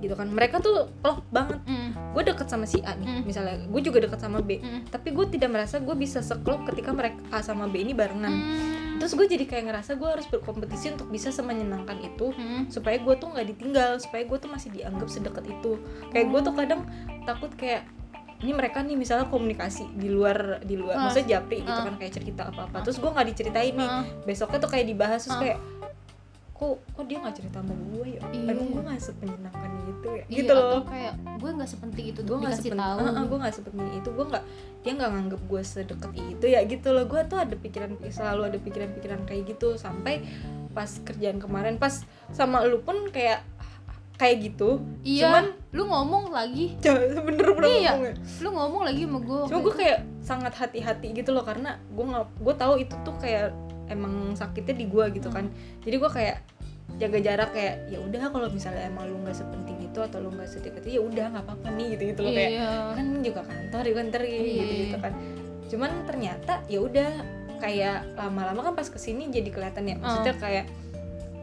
gitu 0.00 0.14
kan. 0.14 0.28
Mereka 0.30 0.62
tuh 0.62 0.86
klop 1.02 1.26
banget. 1.34 1.58
Mm, 1.66 1.90
gue 2.14 2.22
deket 2.22 2.46
sama 2.46 2.64
si 2.64 2.78
A 2.86 2.94
nih 2.94 3.06
Hmm. 3.08 3.22
misalnya. 3.26 3.56
Gue 3.66 3.82
juga 3.82 3.98
deket 4.06 4.20
sama 4.22 4.38
B. 4.38 4.62
Mm, 4.62 4.86
tapi 4.88 5.10
gue 5.10 5.26
tidak 5.28 5.50
merasa 5.50 5.82
gue 5.82 5.96
bisa 5.98 6.22
seklop 6.22 6.62
ketika 6.70 6.94
mereka 6.94 7.18
A 7.34 7.42
sama 7.42 7.66
B 7.66 7.82
ini 7.82 7.92
barengan. 7.92 8.30
Mm, 8.30 9.02
terus 9.02 9.18
gue 9.18 9.26
jadi 9.26 9.44
kayak 9.44 9.64
ngerasa 9.74 9.98
gue 9.98 10.06
harus 10.06 10.26
berkompetisi 10.30 10.94
untuk 10.94 11.10
bisa 11.10 11.34
semenyenangkan 11.34 11.98
itu 11.98 12.30
mm. 12.30 12.70
supaya 12.70 12.96
gue 13.02 13.14
tuh 13.18 13.28
nggak 13.34 13.46
ditinggal 13.50 13.98
supaya 13.98 14.22
gue 14.22 14.38
tuh 14.38 14.50
masih 14.54 14.70
dianggap 14.70 15.08
sedekat 15.10 15.44
itu. 15.50 15.82
Kayak 16.14 16.26
gue 16.30 16.40
tuh 16.46 16.54
kadang 16.54 16.80
takut 17.26 17.50
kayak 17.58 17.82
ini 18.44 18.52
mereka 18.52 18.78
nih 18.78 18.92
misalnya 18.94 19.24
komunikasi 19.26 19.88
di 19.90 20.06
luar 20.06 20.60
di 20.60 20.76
luar 20.76 20.94
Ah. 20.94 21.02
maksudnya 21.08 21.40
japri 21.40 21.64
gitu 21.64 21.72
Ah. 21.72 21.82
kan 21.82 21.96
kayak 21.96 22.12
cerita 22.12 22.42
apa 22.44 22.68
apa 22.68 22.84
terus 22.84 23.00
gue 23.00 23.08
nggak 23.08 23.26
diceritain 23.26 23.72
nih. 23.72 23.90
Besoknya 24.22 24.58
tuh 24.60 24.70
kayak 24.70 24.86
dibahas 24.86 25.24
terus 25.24 25.40
kayak 25.40 25.58
kok 26.54 26.78
kok 26.86 27.04
dia 27.04 27.18
nggak 27.18 27.34
cerita 27.34 27.58
sama 27.58 27.74
gue 27.74 28.06
ya? 28.14 28.20
Iya. 28.30 28.50
emang 28.52 28.68
gue 28.70 28.82
nggak 28.84 29.00
sepenyenangkan 29.00 29.70
itu 29.84 30.08
ya? 30.08 30.24
Iya, 30.24 30.36
gitu 30.38 30.52
loh. 30.52 30.62
atau 30.62 30.80
kayak 30.86 31.12
gue 31.34 31.50
nggak 31.50 31.68
sepenting 31.68 32.06
itu 32.06 32.20
gue 32.22 32.36
nggak 32.36 32.52
dikasih 32.52 32.70
sepen 32.70 32.78
tahu. 32.78 32.98
Ah, 33.02 33.24
gue 33.24 33.38
nggak 33.40 33.54
sepenting 33.54 33.90
itu. 33.96 34.08
Gue 34.12 34.26
nggak 34.28 34.44
dia 34.80 34.92
nggak 34.94 35.10
nganggep 35.10 35.40
gue 35.42 35.62
sedekat 35.64 36.12
itu 36.14 36.46
ya 36.46 36.60
gitu 36.62 36.88
loh. 36.92 37.04
Gue 37.04 37.20
tuh 37.24 37.38
ada 37.38 37.54
pikiran 37.56 37.90
selalu 38.06 38.42
ada 38.44 38.58
pikiran-pikiran 38.60 39.20
kayak 39.24 39.42
gitu. 39.50 39.74
Sampai 39.74 40.22
pas 40.70 40.90
kerjaan 41.00 41.38
kemarin 41.38 41.74
pas 41.74 42.02
sama 42.30 42.62
lu 42.62 42.82
pun 42.82 43.08
kayak 43.08 43.42
kayak 44.14 44.36
gitu. 44.46 44.78
Iya 45.02 45.26
cuman 45.26 45.44
lu 45.74 45.82
ngomong 45.90 46.24
lagi. 46.30 46.74
Bener 46.84 47.18
bener 47.50 47.66
Iya. 47.66 47.92
ngomong 47.98 48.06
ya. 48.06 48.14
lu 48.42 48.48
ngomong 48.54 48.82
lagi 48.86 49.02
sama 49.04 49.18
gue 49.20 49.38
cuma 49.50 49.60
gue 49.60 49.74
kayak 49.74 49.98
sangat 50.22 50.52
hati-hati 50.54 51.06
gitu 51.12 51.30
loh 51.34 51.42
karena 51.42 51.76
gue 51.90 52.04
nggak 52.06 52.26
gue 52.40 52.54
tahu 52.54 52.74
itu 52.78 52.94
tuh 53.02 53.16
kayak 53.18 53.50
emang 53.90 54.32
sakitnya 54.32 54.74
di 54.78 54.86
gue 54.86 55.04
gitu 55.12 55.28
kan. 55.28 55.50
Jadi 55.82 55.96
gue 55.98 56.10
kayak 56.10 56.38
jaga 56.94 57.18
jarak 57.18 57.50
kayak 57.50 57.90
ya 57.90 57.98
udah 57.98 58.30
kalau 58.30 58.46
misalnya 58.48 58.86
emang 58.86 59.10
lu 59.10 59.18
nggak 59.26 59.34
sepenting 59.34 59.82
itu 59.82 59.98
atau 59.98 60.22
lu 60.22 60.30
nggak 60.30 60.46
sedekat 60.46 60.78
itu 60.86 61.00
ya 61.00 61.02
udah 61.02 61.24
nggak 61.34 61.44
apa-apa 61.48 61.68
nih 61.74 61.86
gitu 61.98 62.02
gitu 62.14 62.20
loh 62.22 62.32
kayak 62.32 62.50
iya. 62.54 62.70
kan 62.94 63.06
juga 63.24 63.40
kantor 63.42 63.82
di 63.82 63.92
kantor 63.98 64.20
gini 64.22 64.38
Iya. 64.38 64.54
gitu 64.54 64.74
gitu 64.86 64.96
kan. 65.02 65.12
Cuman 65.74 65.90
ternyata 66.06 66.52
ya 66.70 66.78
udah 66.78 67.10
kayak 67.58 67.98
lama-lama 68.14 68.60
kan 68.62 68.74
pas 68.76 68.86
ke 68.86 68.98
sini 69.00 69.26
jadi 69.26 69.48
kelihatan 69.50 69.90
ya. 69.90 69.96
Maksudnya 69.98 70.34
kayak 70.38 70.64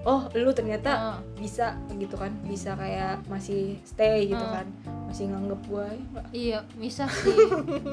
oh 0.03 0.25
lu 0.34 0.50
ternyata 0.50 0.91
Ah. 0.91 1.17
bisa 1.36 1.77
gitu 1.91 2.15
kan 2.15 2.34
bisa 2.41 2.74
kayak 2.74 3.22
masih 3.25 3.77
stay 3.84 4.25
gitu 4.25 4.41
Ah. 4.41 4.60
kan 4.60 4.67
masih 5.05 5.27
nganggep 5.27 5.62
gue 5.63 5.86
ya 5.86 6.22
iya 6.31 6.60
bisa 6.74 7.05
sih 7.05 7.36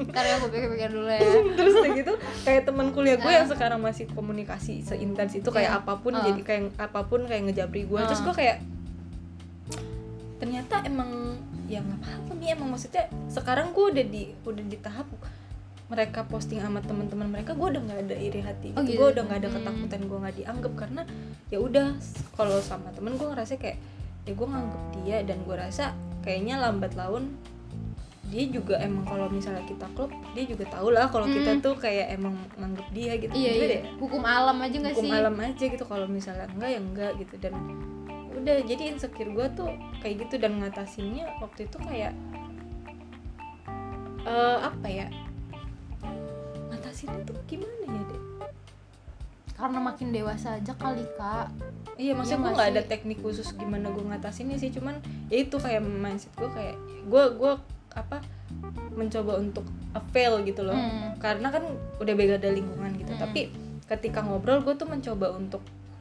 ntar 0.07 0.23
ya 0.23 0.37
gue 0.37 0.49
pikir-pikir 0.49 0.89
dulu 0.89 1.05
ya 1.05 1.21
terus 1.57 1.73
udah 1.75 1.91
gitu 1.93 2.13
kayak 2.43 2.61
teman 2.63 2.89
kuliah 2.89 3.13
gue 3.15 3.27
Ah. 3.27 3.37
yang 3.39 3.47
sekarang 3.47 3.77
masih 3.79 4.09
komunikasi 4.09 4.81
seintens 4.81 5.33
itu 5.33 5.49
kayak 5.49 5.69
Iya. 5.69 5.79
apa 5.79 5.93
pun 5.95 6.13
Ah. 6.13 6.25
jadi 6.25 6.41
kayak 6.41 6.63
apa 6.75 7.01
pun 7.03 7.23
kayak 7.23 7.43
ngejabri 7.45 7.85
gue 7.85 7.99
terus 8.01 8.19
Ah. 8.19 8.25
gue 8.25 8.35
kayak 8.35 8.57
ternyata 10.39 10.75
emang 10.83 11.35
ya 11.67 11.79
nggak 11.79 11.99
apa-apa 11.99 12.31
nih 12.33 12.49
emang 12.55 12.69
maksudnya 12.71 13.05
sekarang 13.27 13.69
gue 13.69 13.85
udah 13.85 14.05
di 14.07 14.23
udah 14.41 14.65
di 14.65 14.77
tahap 14.79 15.05
mereka 15.89 16.21
posting 16.23 16.57
sama 16.57 16.79
teman-teman 16.79 17.25
mereka 17.27 17.51
gue 17.51 17.67
udah 17.67 17.81
nggak 17.81 17.99
ada 18.03 18.15
iri 18.15 18.39
hati 18.39 18.69
Oh, 18.71 18.81
gitu. 18.81 18.93
gitu. 18.93 18.99
gue 18.99 19.07
udah 19.11 19.23
nggak 19.25 19.39
ada 19.39 19.49
Hmm. 19.49 19.57
ketakutan 19.57 20.01
gue 20.01 20.17
nggak 20.19 20.35
dianggap 20.37 20.73
karena 20.77 21.01
ya 21.47 21.57
udah 21.57 21.87
kalau 22.31 22.57
sama 22.59 22.89
temen 22.91 23.13
gue 23.15 23.25
ngerasa 23.25 23.53
kayak 23.55 23.77
ya 24.23 24.33
gue 24.33 24.47
nganggep 24.47 24.83
dia 24.99 25.17
dan 25.23 25.37
gue 25.41 25.55
rasa 25.55 25.85
kayaknya 26.21 26.55
lambat 26.59 26.93
laun 26.93 27.33
dia 28.23 28.45
juga 28.45 28.77
emang 28.77 29.01
kalau 29.03 29.25
misalnya 29.27 29.65
kita 29.65 29.89
klub 29.89 30.13
dia 30.31 30.45
juga 30.45 30.69
tahu 30.69 30.93
lah 30.93 31.09
kalau 31.09 31.25
kita 31.25 31.49
Hmm. 31.49 31.65
tuh 31.65 31.73
kayak 31.75 32.13
emang 32.13 32.37
nganggep 32.55 32.87
dia 32.91 33.11
gitu 33.17 33.33
iya 33.33 33.51
iya 33.51 33.65
ya? 33.71 33.81
hukum 33.97 34.21
alam 34.21 34.57
aja 34.59 34.75
nggak 34.77 34.93
hukum 34.93 35.03
sih 35.03 35.11
alam 35.11 35.35
aja 35.35 35.63
gitu 35.65 35.83
kalau 35.83 36.05
misalnya 36.05 36.45
enggak 36.47 36.69
ya 36.69 36.79
enggak 36.79 37.11
gitu 37.17 37.35
dan 37.39 37.53
udah 38.31 38.55
jadi 38.61 38.83
insecure 38.87 39.27
gue 39.27 39.47
tuh 39.51 39.69
kayak 39.99 40.15
gitu 40.21 40.37
dan 40.37 40.61
ngatasinnya 40.61 41.25
waktu 41.41 41.65
itu 41.65 41.77
kayak 41.81 42.13
eh 44.21 44.57
apa 44.61 44.87
ya 44.87 45.07
ngatasinnya 46.99 47.23
tuh 47.23 47.37
gimana 47.47 47.85
ya 47.87 48.03
deh 48.11 48.23
karena 49.59 49.79
makin 49.83 50.15
dewasa 50.15 50.55
aja 50.55 50.71
kali 50.71 51.03
kak. 51.19 51.51
Iya 51.99 52.15
maksudnya 52.15 52.39
Iya 52.39 52.43
gue 52.47 52.55
nggak 52.55 52.69
ada 52.79 52.83
teknik 52.87 53.19
khusus 53.19 53.51
gimana 53.59 53.91
gue 53.91 54.07
ngatasinnya 54.07 54.55
sih 54.55 54.71
cuman 54.71 55.03
ya 55.27 55.43
itu 55.43 55.59
kayak 55.59 55.83
mindset 55.83 56.31
gue 56.39 56.47
kayak 56.47 56.79
gue 56.79 57.23
gue 57.35 57.53
apa 57.91 58.23
mencoba 58.95 59.35
untuk 59.35 59.67
fail 60.15 60.39
gitu 60.47 60.63
loh. 60.63 60.75
Hmm. 60.75 61.19
karena 61.19 61.51
kan 61.51 61.63
udah 61.99 62.13
beda 62.15 62.39
dari 62.39 62.63
lingkungan 62.63 62.95
gitu. 63.03 63.11
Hmm. 63.11 63.19
tapi 63.19 63.51
ketika 63.83 64.23
ngobrol 64.23 64.63
gue 64.63 64.79
tuh 64.79 64.87
mencoba 64.87 65.35
untuk 65.35 65.59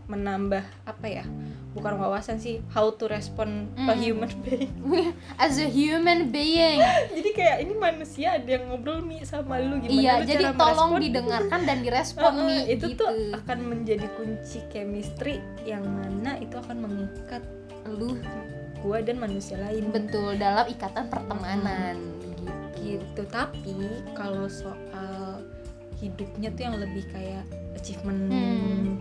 menambah 0.09 0.65
apa 0.83 1.07
ya 1.07 1.25
bukan 1.71 1.95
wawasan 1.95 2.37
sih 2.37 2.65
how 2.69 2.89
to 2.91 3.05
respond 3.07 3.69
a 3.77 3.93
Hmm. 3.93 4.01
human 4.01 4.33
being 4.41 4.73
as 5.39 5.57
a 5.57 5.69
human 5.69 6.29
being 6.29 6.81
jadi 7.17 7.31
kayak 7.31 7.57
ini 7.63 7.75
manusia 7.77 8.35
ada 8.35 8.49
yang 8.49 8.67
ngobrol 8.67 8.99
mi 8.99 9.21
sama 9.23 9.61
lu 9.61 9.77
gimana 9.79 9.93
iya 9.93 10.13
lu 10.17 10.25
jadi 10.25 10.45
cara 10.49 10.57
tolong 10.57 10.91
merespon? 10.91 11.05
didengarkan 11.05 11.61
dan 11.63 11.79
direspon 11.79 12.33
nih 12.43 12.63
itu 12.71 12.87
gitu. 12.89 12.99
tuh 12.99 13.09
akan 13.37 13.59
menjadi 13.63 14.07
kunci 14.17 14.59
chemistry 14.67 15.37
yang 15.63 15.85
mana 15.85 16.41
itu 16.41 16.57
akan 16.57 16.77
mengikat 16.83 17.45
lu 17.87 18.17
gua 18.79 18.99
dan 18.99 19.17
manusia 19.17 19.57
lain 19.57 19.91
betul 19.91 20.35
dalam 20.35 20.65
ikatan 20.67 21.05
pertemanan 21.07 21.97
gitu 22.25 22.49
gitu 22.81 23.23
tapi 23.29 23.77
kalau 24.13 24.49
soal 24.49 25.45
hidupnya 25.97 26.49
tuh 26.49 26.63
yang 26.65 26.77
lebih 26.77 27.05
kayak 27.09 27.45
achievement 27.75 28.31
Hmm. 28.31 28.97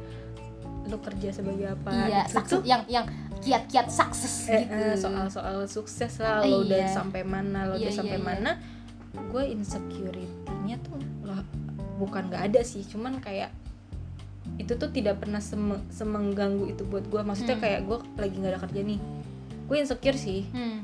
Lu 0.87 0.97
kerja 0.97 1.29
sebagai 1.31 1.67
apa 1.69 1.89
iya 2.07 2.23
gitu 2.23 2.35
sukses 2.35 2.49
tuh 2.49 2.61
yang 2.63 2.81
yang 2.87 3.05
kiat-kiat 3.37 3.87
sukses 3.87 4.47
eh, 4.47 4.63
gitu 4.63 4.73
eh, 4.73 4.95
soal-soal 4.95 5.57
sukses 5.65 6.17
lah 6.17 6.41
lo 6.41 6.63
udah 6.63 6.79
Iya. 6.81 6.89
sampai 6.89 7.21
mana 7.21 7.59
lo 7.65 7.73
Iya, 7.73 7.77
udah 7.77 7.83
iya, 7.85 7.95
sampai 7.95 8.17
iya. 8.17 8.25
mana 8.25 8.51
gue 9.13 9.43
insecurity-nya 9.47 10.75
tuh 10.79 10.97
lah 11.21 11.41
bukan 11.97 12.27
nggak 12.27 12.43
ada 12.45 12.61
sih 12.61 12.83
cuman 12.83 13.17
kayak 13.17 13.49
itu 14.55 14.73
tuh 14.73 14.89
tidak 14.89 15.17
pernah 15.17 15.39
seme- 15.39 15.83
semengganggu 15.89 16.69
itu 16.69 16.83
buat 16.83 17.03
gue 17.03 17.21
maksudnya 17.21 17.55
Hmm. 17.55 17.63
kayak 17.63 17.79
gue 17.83 17.97
lagi 18.15 18.35
nggak 18.35 18.53
ada 18.53 18.61
kerja 18.63 18.81
nih 18.81 18.99
gue 19.67 19.75
insecure 19.75 20.15
sih 20.15 20.47
hmm. 20.47 20.77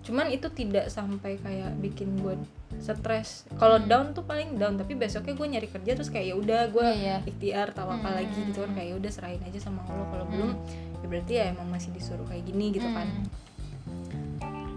Cuman 0.00 0.26
itu 0.28 0.48
tidak 0.48 0.88
sampai 0.88 1.36
kayak 1.36 1.76
bikin 1.76 2.16
gue 2.16 2.32
stres 2.78 3.44
kalau 3.56 3.76
Hmm. 3.76 3.86
down 3.86 4.06
tuh 4.10 4.24
paling 4.24 4.56
down 4.56 4.74
tapi 4.74 4.94
besoknya 4.94 5.36
gue 5.36 5.46
nyari 5.46 5.68
kerja 5.68 5.92
terus 5.92 6.08
kayak 6.08 6.26
ya 6.26 6.34
udah 6.34 6.60
gue 6.68 6.80
Iya, 6.80 6.96
iya. 6.96 7.16
ikhtiar 7.22 7.68
tawakal 7.70 8.08
Hmm. 8.08 8.18
lagi 8.24 8.38
gitu 8.42 8.64
kan 8.64 8.72
kayak 8.72 8.88
ya 8.88 8.96
udah 8.96 9.10
serahin 9.10 9.42
aja 9.42 9.58
sama 9.60 9.84
Allah 9.84 10.06
kalau 10.08 10.24
Hmm. 10.24 10.32
belum 10.32 10.50
ya 10.96 11.06
berarti 11.06 11.32
ya 11.34 11.44
emang 11.50 11.68
masih 11.68 11.90
disuruh 11.90 12.24
kayak 12.24 12.44
gini 12.44 12.72
gitu 12.72 12.88
kan 12.88 13.06
Hmm. 13.06 13.26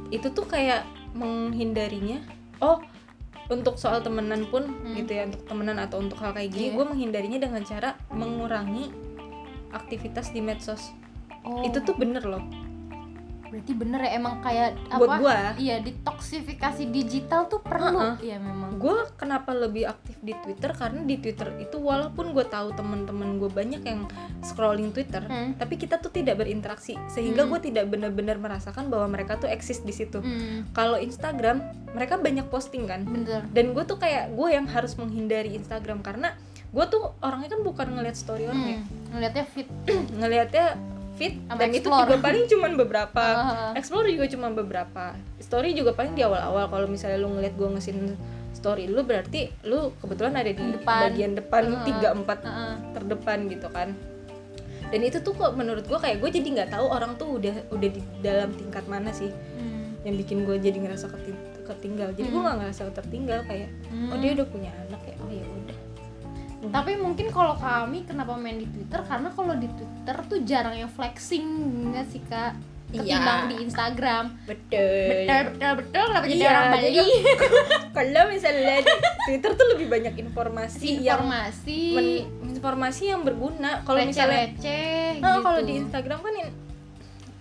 itu 0.09 0.27
tuh 0.27 0.45
kayak 0.45 0.83
menghindarinya 1.13 2.19
oh 2.59 2.83
untuk 3.47 3.75
soal 3.75 3.99
temenan 3.99 4.47
pun 4.47 4.67
Hmm. 4.67 4.93
gitu 4.93 5.11
ya 5.13 5.23
untuk 5.25 5.43
temenan 5.45 5.77
atau 5.77 5.99
untuk 5.99 6.19
hal 6.19 6.31
kayak 6.31 6.49
gini 6.49 6.71
Iya. 6.71 6.75
gue 6.75 6.85
menghindarinya 6.85 7.39
dengan 7.39 7.61
cara 7.61 7.95
mengurangi 8.09 8.91
aktivitas 9.71 10.29
di 10.29 10.39
medsos 10.39 10.91
Oh, 11.43 11.59
itu 11.61 11.75
tuh 11.79 11.91
bener 11.93 12.23
loh 12.23 12.39
berarti 13.53 13.71
bener 13.71 14.01
ya 14.01 14.11
emang 14.13 14.41
kayak 14.41 14.69
buat 14.91 15.05
apa? 15.05 15.17
gue 15.19 15.35
iya 15.61 15.77
detoksifikasi 15.77 16.83
digital 16.89 17.45
tuh 17.45 17.61
perlu. 17.61 17.93
Heeh. 17.93 18.15
iya 18.25 18.37
memang. 18.37 18.75
Gue 18.75 19.05
kenapa 19.13 19.53
lebih 19.53 19.85
aktif 19.85 20.17
di 20.19 20.33
Twitter? 20.35 20.73
Karena 20.73 21.01
di 21.01 21.15
Twitter 21.15 21.53
itu 21.57 21.77
walaupun 21.77 22.33
gue 22.33 22.43
tahu 22.43 22.73
teman-teman 22.73 23.37
gue 23.37 23.47
banyak 23.47 23.81
yang 23.81 24.09
scrolling 24.41 24.89
Twitter 24.89 25.21
Hmm. 25.23 25.53
tapi 25.53 25.77
kita 25.77 25.97
tuh 25.97 26.09
tidak 26.09 26.35
berinteraksi. 26.35 26.97
Sehingga 27.07 27.45
Hmm. 27.45 27.53
gue 27.53 27.59
tidak 27.63 27.85
benar-benar 27.87 28.35
merasakan 28.35 28.89
bahwa 28.89 29.05
mereka 29.07 29.37
tuh 29.37 29.47
eksis 29.47 29.79
di 29.79 29.93
situ. 29.93 30.17
Hmm, 30.17 30.65
kalau 30.71 30.97
Instagram 30.97 31.61
mereka 31.91 32.17
banyak 32.17 32.49
posting 32.49 32.83
kan? 32.83 33.05
Bener. 33.05 33.45
Dan 33.49 33.71
gue 33.71 33.83
tuh 33.83 33.95
kayak 33.95 34.33
gue 34.33 34.49
yang 34.49 34.65
harus 34.65 34.95
menghindari 34.95 35.53
Instagram. 35.53 36.01
Karena 36.01 36.33
gue 36.69 36.85
tuh 36.87 37.13
orangnya 37.19 37.53
kan 37.53 37.61
bukan 37.61 37.87
ngeliat 37.91 38.15
story 38.15 38.45
orang 38.45 38.65
ya. 38.67 38.79
Hmm. 38.79 38.85
ngeliatnya 39.13 39.45
fit. 39.45 39.69
Ngelihatnya 40.17 40.65
fit 41.13 41.37
Sama 41.41 41.57
dan 41.57 41.69
itu 41.69 41.79
explore. 41.83 42.01
juga 42.03 42.15
paling 42.19 42.43
cuman 42.45 42.71
beberapa 42.75 43.25
explore 43.79 44.07
juga 44.07 44.25
cuma 44.27 44.47
beberapa 44.49 45.03
story 45.37 45.71
juga 45.71 45.91
paling 45.91 46.13
di 46.13 46.21
awal-awal 46.21 46.65
kalau 46.67 46.87
misalnya 46.87 47.17
lu 47.17 47.29
ngeliat 47.29 47.53
gue 47.53 47.69
ngesin 47.69 48.17
story 48.51 48.85
lu 48.85 49.01
berarti 49.01 49.49
lu 49.63 49.93
kebetulan 49.97 50.33
ada 50.35 50.49
di 50.49 50.65
Depan. 50.73 50.99
bagian 51.07 51.31
depan 51.33 51.63
tiga 51.83 52.09
empat 52.11 52.39
Heeh. 52.41 52.73
terdepan 52.93 53.45
gitu 53.45 53.67
kan 53.67 53.93
dan 54.85 55.01
itu 55.01 55.17
tuh 55.17 55.31
kok 55.31 55.53
menurut 55.53 55.83
gue 55.83 55.95
kayak 55.95 56.17
gue 56.17 56.29
jadi 56.31 56.47
nggak 56.53 56.69
tahu 56.71 56.85
orang 56.87 57.13
tuh 57.15 57.37
udah 57.37 57.55
udah 57.69 57.89
di 57.89 58.01
dalam 58.19 58.49
tingkat 58.51 58.85
mana 58.85 59.09
sih 59.09 59.29
Hmm. 59.53 59.93
yang 60.03 60.15
bikin 60.15 60.43
gue 60.43 60.57
jadi 60.59 60.77
ngerasa 60.77 61.09
keti- 61.09 61.33
ketinggal 61.63 62.09
jadi 62.11 62.25
gue 62.25 62.35
Hmm. 62.35 62.45
nggak 62.47 62.57
ngerasa 62.61 62.81
tertinggal 62.91 63.39
kayak 63.43 63.69
oh 63.89 63.89
Hmm. 64.11 64.19
dia 64.19 64.31
udah 64.33 64.47
punya 64.47 64.69
anak 64.79 65.01
ya 65.03 65.15
oh 65.17 65.29
ya 65.29 65.45
udah 66.63 66.73
tapi 66.73 66.95
mungkin 66.95 67.27
kalau 67.27 67.53
kami 67.53 68.03
kenapa 68.03 68.33
main 68.33 68.55
di 68.55 68.65
Twitter? 68.65 69.01
Karena 69.01 69.29
kalau 69.29 69.53
di 69.53 69.67
Twitter 69.69 70.17
tuh 70.23 70.39
jarang 70.43 70.75
yang 70.75 70.87
flexing 70.87 71.45
nggak 71.89 72.07
sih 72.07 72.23
kak? 72.23 72.55
Ketimbang 72.87 73.09
Iya. 73.39 73.49
di 73.49 73.55
Instagram. 73.59 74.23
Betul. 74.45 75.07
Betul 75.09 75.41
betul 75.49 75.71
betul. 75.75 76.03
Kenapa 76.05 76.25
jadi 76.25 76.37
Iya, 76.37 76.47
orang 76.47 76.65
jadi 76.69 76.77
Bali? 76.93 77.09
Kalau 77.95 78.23
misalnya 78.27 78.75
di 78.77 78.93
Twitter 79.25 79.51
tuh 79.51 79.67
lebih 79.67 79.87
banyak 79.87 80.13
informasi 80.19 80.87
yang 80.99 81.25
informasi. 81.25 81.79
men- 81.91 82.25
informasi 82.47 83.03
yang 83.07 83.21
berguna. 83.21 83.81
Kalau 83.81 83.97
misalnya 83.99 84.45
receh 84.47 85.17
Nah, 85.17 85.31
gitu 85.31 85.41
kalau 85.41 85.61
di 85.61 85.73
Instagram 85.75 86.19
kan 86.21 86.33
in- 86.37 86.57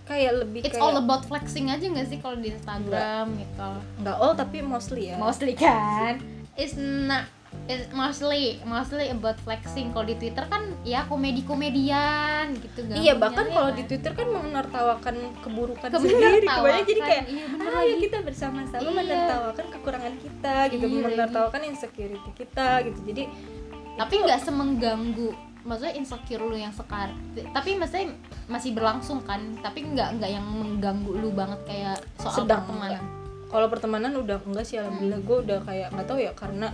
kayak 0.03 0.31
lebih 0.37 0.59
it's 0.61 0.73
kayak 0.73 0.83
all 0.83 0.97
about 0.97 1.21
flexing 1.23 1.69
aja 1.69 1.85
nggak 1.85 2.07
sih 2.07 2.17
kalau 2.17 2.35
di 2.35 2.49
Instagram 2.49 3.25
gitu? 3.37 3.69
Nggak 4.01 4.15
all 4.17 4.33
tapi 4.33 4.57
mostly 4.59 5.03
ya. 5.07 5.15
Mostly 5.15 5.53
kan? 5.53 6.17
It's 6.53 6.73
not 6.75 7.29
it's 7.65 7.87
mostly 7.91 8.59
mostly 8.63 9.07
about 9.07 9.39
flexing. 9.39 9.89
Kalau 9.89 10.03
di 10.03 10.15
Twitter 10.15 10.43
kan 10.43 10.63
ya 10.81 11.03
komedi 11.03 11.41
komedian 11.41 12.51
gitu 12.53 12.83
Iya 12.85 13.15
gampangnya 13.15 13.15
bahkan 13.15 13.45
ya 13.45 13.53
kalau 13.53 13.69
kan? 13.69 13.77
di 13.77 13.83
Twitter 13.85 14.11
kan 14.11 14.27
menertawakan 14.27 15.15
keburukan 15.39 15.89
sendiri 15.89 16.43
kebanyakan 16.43 16.83
jadi 16.83 17.01
kayak 17.01 17.23
iya 17.25 17.45
ah 17.63 17.81
ya 17.81 17.95
kita 17.97 18.17
bersama-sama 18.19 18.81
Iya. 18.81 18.91
menertawakan 18.93 19.65
kekurangan 19.71 20.13
kita 20.17 20.55
gitu 20.69 20.85
Iya, 20.85 20.99
menertawakan 21.05 21.61
insecurity 21.65 22.29
kita 22.33 22.67
gitu. 22.83 22.99
Jadi 23.05 23.23
tapi 23.93 24.13
nggak 24.19 24.39
semengganggu. 24.41 25.29
Maksudnya 25.63 25.95
insecure 25.95 26.43
lu 26.43 26.55
yang 26.55 26.71
sekarang 26.71 27.15
tapi 27.49 27.73
maksudnya 27.73 28.11
masih 28.45 28.71
berlangsung 28.71 29.23
kan. 29.23 29.39
Tapi 29.57 29.87
nggak 29.87 30.19
nggak 30.19 30.27
yang 30.29 30.43
mengganggu 30.43 31.11
lu 31.13 31.31
banget 31.31 31.63
kayak 31.63 31.95
soal 32.17 32.43
Sedang 32.43 32.67
pertemanan. 32.67 32.99
kalau 33.47 33.67
pertemanan 33.69 34.11
udah 34.13 34.37
enggak 34.43 34.65
sih 34.65 34.75
alhamdulillah. 34.75 35.21
Gue 35.21 35.37
udah 35.41 35.59
kayak 35.61 35.87
nggak 35.89 36.03
tahu 36.05 36.19
ya 36.19 36.33
karena 36.33 36.67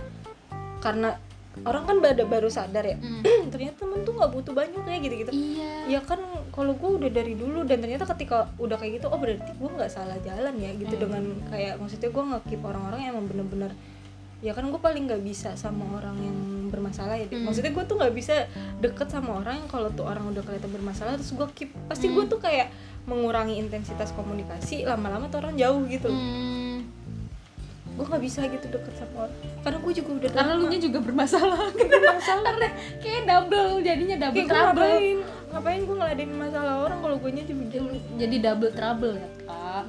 karena 0.80 1.16
orang 1.60 1.82
kan 1.84 1.96
baru 1.98 2.24
baru 2.24 2.48
sadar 2.48 2.84
ya 2.84 2.96
Hmm. 2.96 3.20
ternyata 3.52 3.76
temen 3.80 4.00
tuh 4.00 4.14
nggak 4.14 4.30
butuh 4.30 4.52
banyak 4.52 4.80
kayak 4.80 5.00
gitu 5.02 5.14
gitu 5.18 5.32
iya 5.32 5.72
ya 5.88 6.00
kan 6.00 6.20
kalau 6.50 6.72
gue 6.72 6.90
udah 6.96 7.10
dari 7.10 7.34
dulu 7.34 7.62
dan 7.62 7.78
ternyata 7.78 8.06
ketika 8.08 8.36
udah 8.56 8.74
kayak 8.74 8.98
gitu 8.98 9.06
oh 9.06 9.16
berarti 9.16 9.50
gue 9.50 9.70
nggak 9.70 9.88
salah 9.88 10.16
jalan 10.20 10.54
ya 10.56 10.70
gitu 10.74 10.94
Hmm. 10.94 11.02
dengan 11.02 11.22
kayak 11.46 11.74
maksudnya 11.76 12.08
gue 12.08 12.24
ngekip 12.26 12.60
orang-orang 12.60 12.98
yang 13.00 13.12
emang 13.12 13.26
bener-bener 13.26 13.72
ya 14.40 14.52
kan 14.52 14.64
gue 14.64 14.80
paling 14.80 15.04
nggak 15.04 15.20
bisa 15.20 15.52
sama 15.52 15.84
orang 15.94 16.16
yang 16.18 16.36
bermasalah 16.70 17.12
ya. 17.14 17.26
Hmm. 17.26 17.44
maksudnya 17.44 17.70
gue 17.70 17.84
tuh 17.84 17.96
nggak 17.98 18.14
bisa 18.14 18.46
deket 18.78 19.08
sama 19.08 19.36
orang 19.36 19.58
yang 19.58 19.68
kalau 19.68 19.90
tuh 19.90 20.06
orang 20.06 20.24
udah 20.26 20.40
kelihatan 20.40 20.70
bermasalah 20.70 21.14
terus 21.14 21.30
gue 21.30 21.48
keep 21.52 21.70
pasti 21.84 22.06
Hmm. 22.06 22.14
gue 22.14 22.24
tuh 22.26 22.38
kayak 22.38 22.70
mengurangi 23.02 23.58
intensitas 23.58 24.12
komunikasi 24.12 24.84
lama-lama 24.84 25.26
tuh 25.26 25.40
orang 25.40 25.56
jauh 25.56 25.82
gitu 25.84 26.08
Hmm, 26.08 26.59
gue 28.00 28.08
nggak 28.08 28.24
bisa 28.24 28.40
gitu 28.48 28.66
deket 28.72 28.94
sama 28.96 29.28
orang. 29.28 29.36
Karena 29.60 29.78
gue 29.84 29.92
juga 29.92 30.10
udah 30.16 30.30
karena 30.32 30.52
lu 30.56 30.64
nya 30.72 30.78
juga 30.80 30.98
bermasalah. 31.04 31.68
Bermasalah. 31.76 32.42
Karena 32.48 32.68
kayak 33.04 33.22
double 33.28 33.70
jadinya 33.84 34.16
double 34.16 34.36
Kayak 34.40 34.48
trouble. 34.48 34.80
ngapain? 34.88 35.16
Ngapain 35.52 35.80
gue 35.84 35.96
ngeladenin 36.00 36.36
masalah 36.40 36.74
orang 36.88 36.98
kalau 37.04 37.16
gue 37.20 37.30
nya 37.36 37.44
jadi 38.16 38.36
double 38.40 38.72
trouble 38.72 39.14
ya 39.20 39.28
kak 39.44 39.84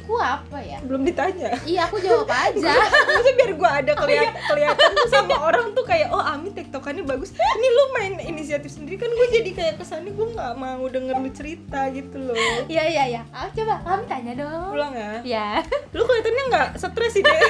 aku 0.00 0.16
apa 0.16 0.58
ya? 0.64 0.78
Belum 0.80 1.04
ditanya. 1.04 1.52
Iya 1.62 1.86
aku 1.86 2.00
jawab 2.00 2.32
aja. 2.48 2.72
Maksudnya 2.80 3.34
biar 3.36 3.52
gue 3.54 3.70
ada 3.70 3.92
kelihatan 3.92 4.42
kelihatan 4.48 4.88
tuh 4.96 5.08
sama 5.12 5.36
orang 5.36 5.66
tuh 5.76 5.84
kayak 5.84 6.08
oh 6.08 6.24
Ami 6.24 6.50
tektokannya 6.56 7.04
bagus. 7.04 7.36
Ini 7.36 7.68
lu 7.68 7.84
main 7.92 8.12
inisiatif 8.24 8.72
sendiri 8.72 8.96
kan 8.96 9.12
gue 9.12 9.26
jadi 9.30 9.50
kayak 9.52 9.74
kesannya 9.78 10.16
gue 10.16 10.26
nggak 10.32 10.52
mau 10.56 10.82
denger 10.88 11.16
lu 11.20 11.30
cerita 11.30 11.92
gitu 11.92 12.16
loh. 12.16 12.36
Iya 12.66 12.84
iya 12.88 13.04
iya. 13.12 13.22
Ah, 13.30 13.52
coba 13.52 13.84
kami 13.84 14.04
tanya 14.08 14.32
dong. 14.40 14.72
Pulang 14.72 14.92
ya? 14.96 15.12
Ya 15.22 15.48
lu 15.94 16.02
kelihatannya 16.08 16.44
nggak 16.48 16.68
stres 16.80 17.12
sih 17.14 17.22
deh 17.22 17.40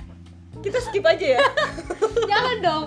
kita 0.64 0.80
skip 0.80 1.04
aja 1.04 1.38
ya. 1.38 1.40
Jangan 2.24 2.56
dong. 2.64 2.84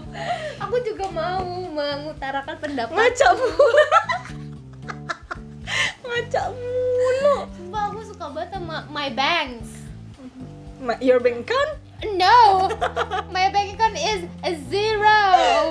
Aku 0.58 0.76
juga 0.82 1.06
mau 1.14 1.46
mengutarakan 1.72 2.58
pendapat 2.58 2.96
ngaca 2.98 3.28
ngaca 6.08 6.42
Sumpah 6.48 6.54
aku 6.54 6.77
suka 8.28 8.44
banget 8.44 8.60
sama 8.60 8.78
my 8.92 9.08
banks 9.16 9.72
Ma- 10.84 11.00
your 11.00 11.24
bank 11.24 11.48
account? 11.48 11.80
No 12.20 12.68
my 13.36 13.48
bank 13.56 13.80
account 13.80 13.96
is 13.96 14.28
a 14.44 14.52
zero. 14.68 15.20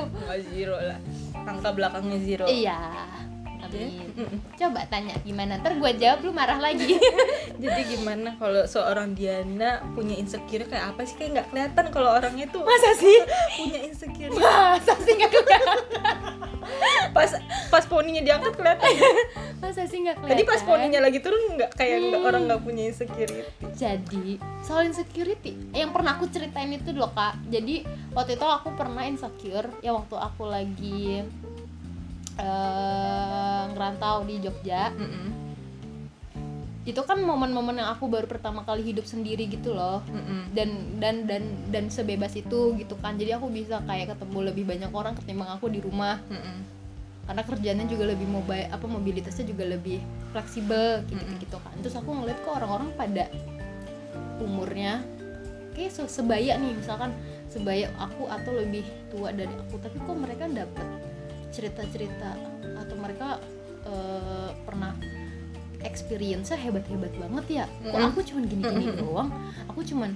Nggak 0.09 0.41
zero 0.51 0.75
lah. 0.81 0.99
Angka 1.47 1.71
belakangnya 1.77 2.19
zero. 2.25 2.45
Iya 2.49 2.81
Amin. 3.73 4.41
coba 4.57 4.81
tanya 4.89 5.15
gimana 5.23 5.61
ntar 5.61 5.77
gue 5.77 5.91
jawab 5.99 6.19
lu 6.25 6.33
marah 6.33 6.59
lagi. 6.59 6.97
Jadi 7.63 7.81
gimana 7.97 8.37
kalau 8.37 8.65
seorang 8.69 9.17
Diana 9.17 9.83
punya 9.95 10.17
insecure 10.17 10.67
kayak 10.69 10.95
apa 10.95 11.03
sih? 11.05 11.15
Kayak 11.17 11.31
nggak 11.33 11.47
kelihatan 11.53 11.85
kalau 11.93 12.11
orangnya 12.17 12.47
tuh 12.51 12.63
masa 12.65 12.91
sih? 12.97 13.19
punya 13.57 13.81
insecure. 13.87 14.33
Masa 14.35 14.93
sih 15.03 15.13
nggak 15.17 15.31
kelihatan? 15.33 15.79
Pas 17.17 17.31
pas 17.71 17.85
poninya 17.87 18.21
diangkat 18.21 18.59
kelihatan. 18.59 18.91
Masa 19.63 19.87
sih 19.87 20.03
nggak 20.03 20.19
kelihatan 20.21 20.35
tadi 20.37 20.43
pas 20.45 20.61
poninya 20.67 21.01
lagi 21.01 21.19
turun 21.23 21.57
nggak 21.57 21.71
kayak 21.79 21.97
nggak 22.11 22.23
orang 22.27 22.43
nggak 22.51 22.61
punya 22.61 22.83
insecurity? 22.91 23.65
Jadi 23.73 24.37
soal 24.61 24.91
insecurity 24.91 25.55
yang 25.73 25.95
pernah 25.95 26.19
aku 26.19 26.29
ceritain 26.29 26.75
itu 26.75 26.91
loh 26.93 27.15
kak. 27.15 27.39
Jadi 27.49 27.87
waktu 28.13 28.37
itu 28.37 28.47
aku 28.47 28.75
pernah 28.75 29.07
insecure 29.07 29.71
ya 29.81 29.95
waktu 29.95 30.17
aku 30.19 30.43
lagi 30.45 31.23
eh, 32.37 33.63
ngerantau 33.73 34.25
di 34.25 34.41
Jogja. 34.41 34.93
Mm-mm. 34.95 35.29
itu 36.87 37.03
kan 37.03 37.19
momen-momen 37.19 37.83
yang 37.83 37.91
aku 37.91 38.07
baru 38.07 38.31
pertama 38.31 38.63
kali 38.63 38.87
hidup 38.87 39.03
sendiri 39.11 39.51
gitu 39.51 39.75
loh. 39.75 40.07
Mm-mm. 40.07 40.55
dan 40.55 40.71
dan 41.03 41.27
dan 41.27 41.43
dan 41.75 41.85
sebebas 41.91 42.31
itu 42.39 42.79
gitu 42.79 42.95
kan. 43.03 43.19
Jadi 43.19 43.35
aku 43.35 43.51
bisa 43.51 43.83
kayak 43.83 44.15
ketemu 44.15 44.55
lebih 44.55 44.65
banyak 44.71 44.95
orang 44.95 45.19
ketimbang 45.19 45.51
aku 45.51 45.67
di 45.67 45.83
rumah. 45.83 46.23
Mm-mm. 46.31 46.63
karena 47.27 47.43
kerjanya 47.43 47.85
juga 47.91 48.15
lebih 48.15 48.31
mobile 48.31 48.71
apa 48.71 48.87
mobilitasnya 48.87 49.51
juga 49.51 49.67
lebih 49.67 49.99
fleksibel 50.31 51.03
gitu 51.11 51.27
gitu 51.43 51.59
kan. 51.59 51.75
Terus 51.83 51.99
aku 51.99 52.23
ngeliat 52.23 52.39
kok 52.47 52.55
orang-orang 52.55 52.95
pada 52.95 53.27
umurnya 54.39 55.03
kayak 55.75 55.91
se- 55.91 56.07
sebaya 56.23 56.55
nih. 56.55 56.71
Misalkan 56.71 57.11
sebaya 57.51 57.91
aku 57.99 58.31
atau 58.31 58.55
lebih 58.55 58.87
tua 59.11 59.35
dari 59.35 59.51
aku. 59.51 59.75
Tapi 59.83 59.99
kok 59.99 60.15
mereka 60.15 60.47
dapet 60.47 60.87
cerita-cerita 61.57 62.37
atau 62.77 62.97
mereka 63.01 63.41
eh, 63.89 64.51
pernah 64.69 64.93
experience-nya 65.81 66.59
hebat-hebat 66.61 67.13
banget 67.17 67.65
ya. 67.65 67.67
Kok 67.81 68.01
aku 68.13 68.21
cuman 68.21 68.45
gini-gini 68.45 68.87
doang? 69.01 69.33
Aku 69.73 69.81
cuman 69.81 70.13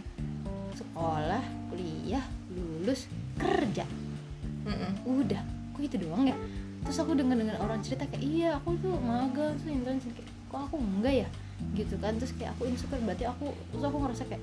sekolah 0.77 1.41
kuliah 1.73 2.25
lulus 2.53 3.09
kerja. 3.41 3.89
Mm-mm. 4.61 4.93
udah 5.09 5.41
kok 5.73 5.81
itu 5.81 5.97
doang 5.97 6.29
ya? 6.29 6.37
Terus 6.85 7.01
aku 7.01 7.17
dengar 7.17 7.41
dengar 7.41 7.57
orang 7.65 7.81
cerita 7.81 8.05
kayak 8.05 8.21
iya 8.21 8.61
aku 8.61 8.77
tuh 8.85 8.93
magang 9.01 9.57
tuh 9.57 9.73
internship 9.73 10.13
kayak 10.13 10.29
kok 10.53 10.61
aku 10.69 10.77
enggak 10.77 11.25
ya? 11.25 11.29
Gitu 11.73 11.97
kan 11.97 12.21
terus 12.21 12.37
kayak 12.37 12.53
aku 12.59 12.69
insecure 12.69 13.01
berarti 13.01 13.25
aku 13.25 13.57
terus 13.73 13.85
aku 13.89 13.97
ngerasa 14.05 14.23
kayak 14.29 14.43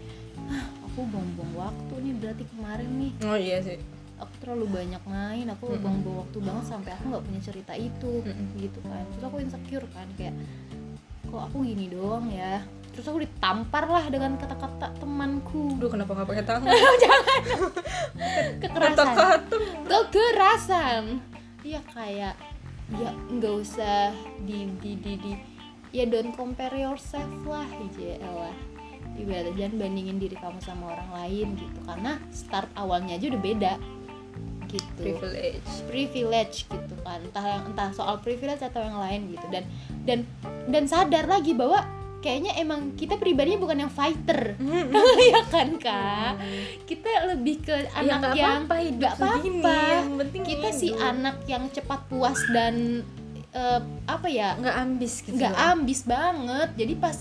ah 0.50 0.66
aku 0.90 1.06
buang-buang 1.06 1.54
waktu 1.54 1.94
nih 2.02 2.14
berarti 2.18 2.44
kemarin 2.50 2.90
nih. 2.98 3.12
Oh 3.30 3.38
iya 3.38 3.58
sih 3.62 3.78
aku 4.18 4.34
terlalu 4.42 4.66
banyak 4.74 5.04
main 5.06 5.46
aku 5.54 5.70
Mm-mm. 5.70 5.82
buang-buang 5.82 6.18
waktu 6.26 6.38
banget 6.42 6.66
sampai 6.66 6.92
aku 6.98 7.04
nggak 7.14 7.24
punya 7.30 7.42
cerita 7.42 7.74
itu 7.78 8.14
Mm-mm. 8.26 8.58
gitu 8.58 8.80
kan. 8.82 9.04
Terus 9.14 9.24
aku 9.24 9.38
insecure 9.42 9.88
kan 9.94 10.08
kayak 10.18 10.36
kok 11.28 11.42
aku 11.52 11.58
gini 11.62 11.86
doang 11.92 12.26
ya? 12.34 12.66
Terus 12.98 13.14
aku 13.14 13.22
ditampar 13.22 13.86
lah 13.86 14.06
dengan 14.10 14.34
kata-kata 14.42 14.90
temanku. 14.98 15.78
Aduh 15.78 15.92
kenapa 15.92 16.12
nggak 16.18 16.30
pakai 16.34 16.46
tangan? 16.50 16.66
Kekerasan. 18.62 19.08
Kata-kata 19.14 19.56
kekerasan. 19.86 21.04
Iya 21.62 21.82
kayak 21.94 22.34
ya 22.98 23.12
nggak 23.12 23.54
usah 23.54 24.16
di 24.48 24.72
di 24.80 24.96
di 24.98 25.14
di 25.20 25.32
ya 25.92 26.08
don't 26.08 26.34
compare 26.34 26.74
yourself 26.74 27.30
lah 27.46 27.68
ya 28.02 28.18
lah. 28.24 28.56
Ibaratnya 29.18 29.54
jangan 29.58 29.76
bandingin 29.82 30.18
diri 30.22 30.38
kamu 30.38 30.62
sama 30.62 30.94
orang 30.94 31.10
lain 31.10 31.58
gitu 31.58 31.80
karena 31.90 32.22
start 32.30 32.70
awalnya 32.78 33.18
aja 33.18 33.34
udah 33.34 33.42
beda 33.42 33.74
gitu. 34.70 35.00
Privilege. 35.00 35.70
Privilege 35.88 36.56
gitu 36.68 36.96
kan. 37.02 37.20
Entah 37.24 37.46
yang 37.46 37.64
entah 37.72 37.90
soal 37.96 38.20
privilege 38.20 38.62
atau 38.62 38.84
yang 38.84 39.00
lain 39.00 39.34
gitu. 39.34 39.46
Dan 39.50 39.64
dan 40.04 40.20
dan 40.68 40.84
sadar 40.86 41.26
lagi 41.26 41.56
bahwa 41.56 41.84
kayaknya 42.20 42.58
emang 42.60 42.98
kita 43.00 43.16
pribadinya 43.16 43.60
bukan 43.62 43.88
yang 43.88 43.92
fighter. 43.94 44.58
Ya 45.32 45.42
kan 45.48 45.76
kak? 45.76 46.40
Kita 46.88 47.36
lebih 47.36 47.68
ke 47.68 47.76
ya 47.76 48.00
anak 48.00 48.20
nggak 48.20 48.36
yang 48.36 48.62
hidup 48.64 49.00
nggak 49.00 49.16
segini, 49.20 49.60
apa-apa. 49.60 49.92
yang 49.92 50.10
penting 50.24 50.42
kita 50.44 50.68
si 50.72 50.88
hidup. 50.92 51.04
anak 51.04 51.38
yang 51.48 51.64
cepat 51.68 52.00
puas 52.08 52.40
dan 52.56 53.04
eh, 53.52 53.80
apa 54.08 54.28
ya? 54.32 54.56
Nggak 54.56 54.76
ambis 54.76 55.14
gitu 55.24 55.36
nggak 55.36 55.56
ambis 55.56 56.00
banget. 56.08 56.70
Jadi 56.80 56.94
pas 56.96 57.18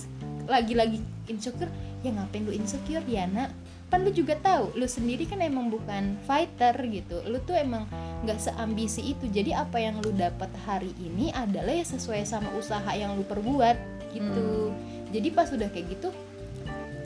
lagi-lagi 0.46 0.98
insecure 1.26 1.70
ya 2.06 2.10
ngapain 2.14 2.46
lu 2.46 2.54
insecure 2.54 3.02
Diana 3.02 3.50
kan 3.86 4.02
lu 4.02 4.10
juga 4.10 4.34
tahu 4.42 4.74
lu 4.74 4.86
sendiri 4.90 5.30
kan 5.30 5.38
emang 5.38 5.70
bukan 5.70 6.18
fighter 6.26 6.74
gitu. 6.90 7.22
Lu 7.26 7.38
tuh 7.46 7.54
emang 7.54 7.86
nggak 8.26 8.38
seambisi 8.38 9.14
itu. 9.14 9.30
Jadi 9.30 9.54
apa 9.54 9.78
yang 9.78 10.02
lu 10.02 10.10
dapat 10.10 10.50
hari 10.66 10.90
ini 10.98 11.30
adalah 11.30 11.70
ya 11.70 11.86
sesuai 11.86 12.26
sama 12.26 12.50
usaha 12.58 12.90
yang 12.92 13.14
lu 13.14 13.22
perbuat 13.22 13.76
gitu. 14.12 14.74
Jadi 15.14 15.28
pas 15.30 15.46
udah 15.48 15.70
kayak 15.70 15.86
gitu 15.96 16.10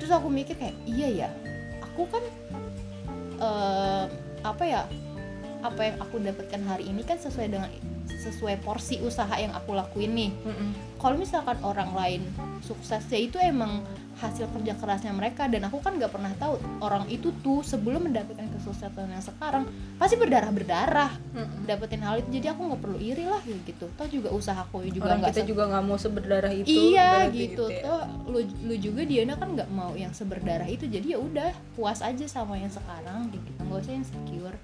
terus 0.01 0.17
aku 0.17 0.33
mikir 0.33 0.57
kayak 0.57 0.73
iya 0.89 1.09
ya 1.13 1.29
aku 1.85 2.09
kan 2.09 2.25
eh, 3.37 4.05
apa 4.41 4.65
ya 4.65 4.89
apa 5.61 5.81
yang 5.85 5.97
aku 6.01 6.17
dapatkan 6.25 6.63
hari 6.65 6.89
ini 6.89 7.05
kan 7.05 7.21
sesuai 7.21 7.53
dengan 7.53 7.69
sesuai 8.09 8.65
porsi 8.65 8.97
usaha 9.05 9.31
yang 9.37 9.53
aku 9.53 9.77
lakuin 9.77 10.17
nih. 10.17 10.33
Mm-mm. 10.41 10.71
Kalau 11.01 11.17
misalkan 11.17 11.57
orang 11.65 11.97
lain 11.97 12.23
sukses 12.61 13.01
ya 13.09 13.19
itu 13.19 13.41
emang 13.41 13.81
hasil 14.21 14.53
kerja 14.53 14.77
kerasnya 14.77 15.17
mereka. 15.17 15.49
Dan 15.49 15.65
aku 15.65 15.81
kan 15.81 15.97
nggak 15.97 16.13
pernah 16.13 16.29
tahu 16.37 16.55
orang 16.79 17.09
itu 17.09 17.33
tuh 17.41 17.65
sebelum 17.65 18.05
mendapatkan 18.05 18.45
kesuksesan 18.53 19.09
yang 19.09 19.25
sekarang 19.25 19.65
pasti 19.97 20.21
berdarah 20.21 20.53
berdarah 20.53 21.13
Mm-mm. 21.33 21.65
dapetin 21.65 22.05
hal 22.05 22.21
itu. 22.21 22.37
Jadi 22.37 22.53
aku 22.53 22.61
nggak 22.69 22.81
perlu 22.85 22.99
iri 23.01 23.25
lah 23.25 23.41
gitu. 23.41 23.89
Toh 23.89 24.05
juga 24.07 24.29
usahaku 24.29 24.85
juga 24.87 25.09
orang 25.09 25.25
nggak 25.25 25.33
kita 25.33 25.43
se- 25.43 25.49
juga 25.49 25.63
nggak 25.73 25.85
mau 25.89 25.97
seberdarah 25.97 26.53
itu 26.53 26.69
iya 26.69 27.25
berarti 27.25 27.41
gitu 27.41 27.65
ya. 27.67 27.81
toh 27.81 28.03
lu 28.29 28.41
lu 28.69 28.75
juga 28.77 29.01
Diana 29.09 29.35
kan 29.41 29.49
nggak 29.57 29.71
mau 29.73 29.97
yang 29.97 30.13
seberdarah 30.13 30.69
itu. 30.69 30.85
Jadi 30.85 31.17
ya 31.17 31.19
udah 31.19 31.49
puas 31.73 32.05
aja 32.05 32.29
sama 32.29 32.61
yang 32.61 32.69
sekarang 32.69 33.33
gitu. 33.33 33.49
Nggak 33.57 33.79
usah 33.81 33.95
yang 33.97 34.05
secure 34.05 34.57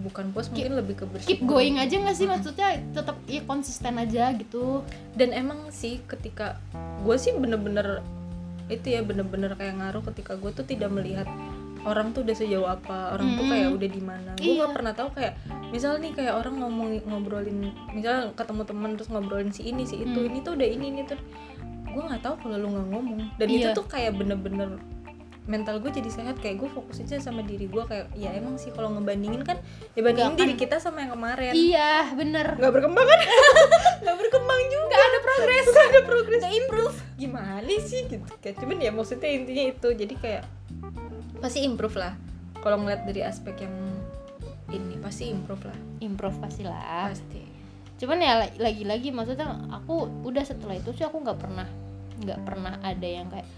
bukan 0.00 0.30
puas 0.30 0.46
Keep- 0.46 0.56
mungkin 0.66 0.72
lebih 0.74 0.94
ke 0.94 1.04
bersyukur 1.04 1.30
keep 1.30 1.42
going 1.42 1.76
aja 1.76 1.94
nggak 1.94 2.14
sih 2.14 2.24
maksudnya 2.24 2.68
tetap 2.90 3.16
ya 3.24 3.40
konsisten 3.42 3.94
aja 3.94 4.32
gitu 4.32 4.80
dan 5.12 5.30
emang 5.30 5.68
sih 5.70 6.00
ketika 6.02 6.56
gue 7.00 7.16
sih 7.16 7.32
bener-bener 7.32 8.00
itu 8.66 8.86
ya 8.88 9.00
bener-bener 9.00 9.52
kayak 9.52 9.76
ngaruh 9.76 10.00
ketika 10.06 10.34
gue 10.34 10.50
tuh 10.50 10.62
tidak 10.62 10.88
melihat 10.88 11.26
orang 11.80 12.10
tuh 12.10 12.20
udah 12.20 12.32
sejauh 12.34 12.66
apa 12.66 13.12
orang 13.12 13.34
tuh 13.34 13.42
Mm. 13.42 13.50
kayak 13.50 13.68
udah 13.72 13.88
di 13.90 14.02
mana 14.02 14.30
gue 14.34 14.44
Iya. 14.46 14.56
nggak 14.58 14.72
pernah 14.72 14.92
tahu 14.92 15.08
kayak 15.12 15.34
misal 15.68 15.96
nih 15.96 16.12
kayak 16.12 16.34
orang 16.34 16.54
ngomong 16.56 16.88
ngobrolin 17.02 17.58
misal 17.90 18.32
ketemu 18.32 18.62
teman 18.64 18.90
terus 18.94 19.08
ngobrolin 19.08 19.48
si 19.48 19.64
ini 19.64 19.84
si 19.84 19.96
itu 19.98 20.12
Hmm. 20.14 20.28
ini 20.28 20.38
tuh 20.40 20.52
udah 20.54 20.68
ini 20.70 20.86
ini 20.88 21.02
tuh 21.04 21.16
gue 21.86 22.02
nggak 22.04 22.20
tahu 22.20 22.34
kalau 22.38 22.56
lu 22.56 22.68
nggak 22.68 22.88
ngomong 22.90 23.20
dan 23.34 23.48
itu 23.48 23.64
Iya. 23.64 23.72
tuh 23.72 23.84
kayak 23.84 24.12
bener-bener 24.14 24.76
mental 25.48 25.80
gue 25.80 25.88
jadi 25.88 26.10
sehat 26.12 26.36
kayak 26.38 26.60
gue 26.60 26.68
fokus 26.68 27.00
aja 27.00 27.16
sama 27.16 27.40
diri 27.40 27.64
gue 27.64 27.82
kayak 27.88 28.12
ya 28.12 28.30
emang 28.36 28.60
sih 28.60 28.68
kalau 28.76 28.92
ngebandingin 28.92 29.40
kan 29.40 29.56
ya 29.96 30.00
bandingin 30.04 30.36
diri 30.36 30.54
kita 30.54 30.76
sama 30.76 31.06
yang 31.06 31.16
kemarin. 31.16 31.52
Iya 31.56 32.12
bener. 32.12 32.60
Nggak 32.60 32.72
berkembang 32.76 33.06
kan? 33.08 33.20
Nggak 34.04 34.16
berkembang 34.20 34.60
juga. 34.68 34.94
Nggak 34.94 35.08
ada 35.08 35.18
progres. 35.24 35.66
Nggak 35.66 35.86
ada 35.88 36.00
progres. 36.04 36.40
Nggak 36.44 36.54
improve. 36.60 36.96
Gimana 37.16 37.72
sih 37.80 38.00
gitu? 38.06 38.26
Kayak 38.44 38.56
cuman 38.60 38.76
ya 38.78 38.90
maksudnya 38.92 39.30
intinya 39.32 39.64
itu 39.72 39.88
jadi 39.96 40.14
kayak 40.20 40.42
pasti 41.40 41.58
improve 41.64 41.96
lah. 41.96 42.12
Kalau 42.60 42.76
ngeliat 42.76 43.08
dari 43.08 43.24
aspek 43.24 43.64
yang 43.64 43.74
ini 44.70 45.00
pasti 45.00 45.32
improve 45.32 45.64
lah. 45.66 45.78
Improve 46.04 46.36
pasti 46.38 46.62
lah. 46.62 47.08
Pasti. 47.10 47.42
Cuman 48.00 48.16
ya 48.20 48.32
la- 48.44 48.56
lagi-lagi 48.60 49.12
maksudnya 49.12 49.60
aku 49.72 50.08
udah 50.24 50.44
setelah 50.44 50.76
itu 50.76 50.92
sih 50.94 51.04
aku 51.04 51.20
nggak 51.20 51.40
pernah 51.40 51.68
nggak 52.20 52.40
pernah 52.44 52.76
ada 52.84 53.08
yang 53.08 53.26
kayak 53.32 53.48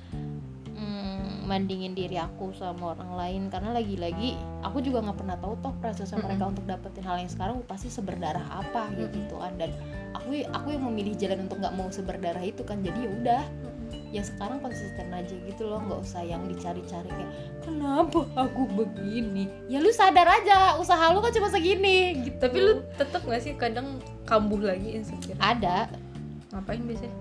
mandingin 1.45 1.93
diri 1.93 2.17
aku 2.19 2.55
sama 2.55 2.95
orang 2.95 3.13
lain. 3.19 3.43
Karena 3.51 3.75
lagi-lagi 3.75 4.39
aku 4.63 4.79
juga 4.81 5.03
nggak 5.03 5.19
pernah 5.19 5.37
tahu 5.39 5.55
toh 5.61 5.75
proses 5.83 6.11
Mm-mm. 6.11 6.25
mereka 6.25 6.45
untuk 6.49 6.65
dapetin 6.67 7.05
hal 7.05 7.17
yang 7.19 7.31
sekarang 7.31 7.57
pasti 7.67 7.91
seberdarah 7.91 8.47
apa 8.51 8.89
gitu 8.97 9.37
kan 9.39 9.55
dan 9.59 9.71
aku 10.15 10.43
aku 10.55 10.75
yang 10.75 10.85
memilih 10.87 11.15
jalan 11.19 11.47
untuk 11.47 11.59
nggak 11.61 11.75
mau 11.75 11.89
seberdarah 11.91 12.43
itu 12.43 12.63
kan. 12.63 12.81
Jadi 12.81 12.99
ya 13.05 13.11
udah 13.11 13.43
yang 14.13 14.25
sekarang 14.25 14.61
konsisten 14.61 15.09
aja 15.13 15.35
gitu 15.35 15.63
loh. 15.69 15.81
Nggak 15.83 16.01
usah 16.05 16.23
yang 16.25 16.47
dicari-cari 16.49 17.09
kayak 17.11 17.31
kenapa 17.65 18.25
aku 18.37 18.63
begini? 18.73 19.49
Ya 19.69 19.83
lu 19.83 19.91
sadar 19.93 20.29
aja 20.29 20.77
usaha 20.79 21.13
lu 21.13 21.21
kan 21.21 21.33
cuma 21.35 21.49
segini 21.53 22.29
gitu. 22.29 22.37
Tapi 22.39 22.59
lu 22.61 22.73
tetep 22.97 23.23
gak 23.25 23.43
sih 23.43 23.53
kadang 23.57 24.01
kambuh 24.25 24.61
lagi 24.61 24.97
insecure? 24.97 25.37
Ada. 25.43 25.91
Ngapain 26.53 26.85
biasanya? 26.85 27.19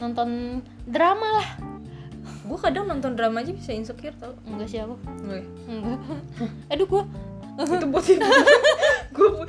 Nonton 0.00 0.60
drama 0.88 1.28
lah 1.40 1.73
gue 2.44 2.58
kadang 2.60 2.84
nonton 2.84 3.16
drama 3.16 3.40
aja 3.40 3.50
bisa 3.50 3.72
insecure 3.72 4.12
tau. 4.14 4.36
Enggak 4.44 4.68
sih 4.68 4.78
aku. 4.78 4.94
Nggak 5.00 5.38
ya? 5.38 5.46
enggak. 5.66 5.98
Aduh 6.72 6.86
gua. 6.86 7.04
Itu 7.54 7.86
buat 7.86 8.02
hiburan. 8.02 8.44
Gue 9.14 9.46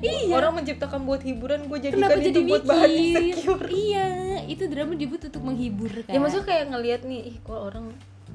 Iya. 0.00 0.30
orang 0.32 0.62
menciptakan 0.62 1.02
buat 1.02 1.18
hiburan 1.18 1.66
gue 1.66 1.78
jadikan 1.82 2.06
kenapa 2.06 2.22
itu 2.22 2.30
jadi 2.30 2.46
buat 2.46 2.62
bahan 2.62 2.88
mikir? 2.88 3.22
insecure. 3.26 3.66
Iya 3.66 4.06
itu 4.46 4.62
drama 4.66 4.92
dibuat 4.94 5.22
untuk 5.26 5.42
menghibur 5.42 5.90
kan 6.02 6.10
ya 6.10 6.18
maksudnya 6.18 6.46
kayak 6.46 6.64
ngelihat 6.70 7.00
nih 7.02 7.20
ih 7.26 7.36
kok 7.38 7.58
orang 7.58 7.90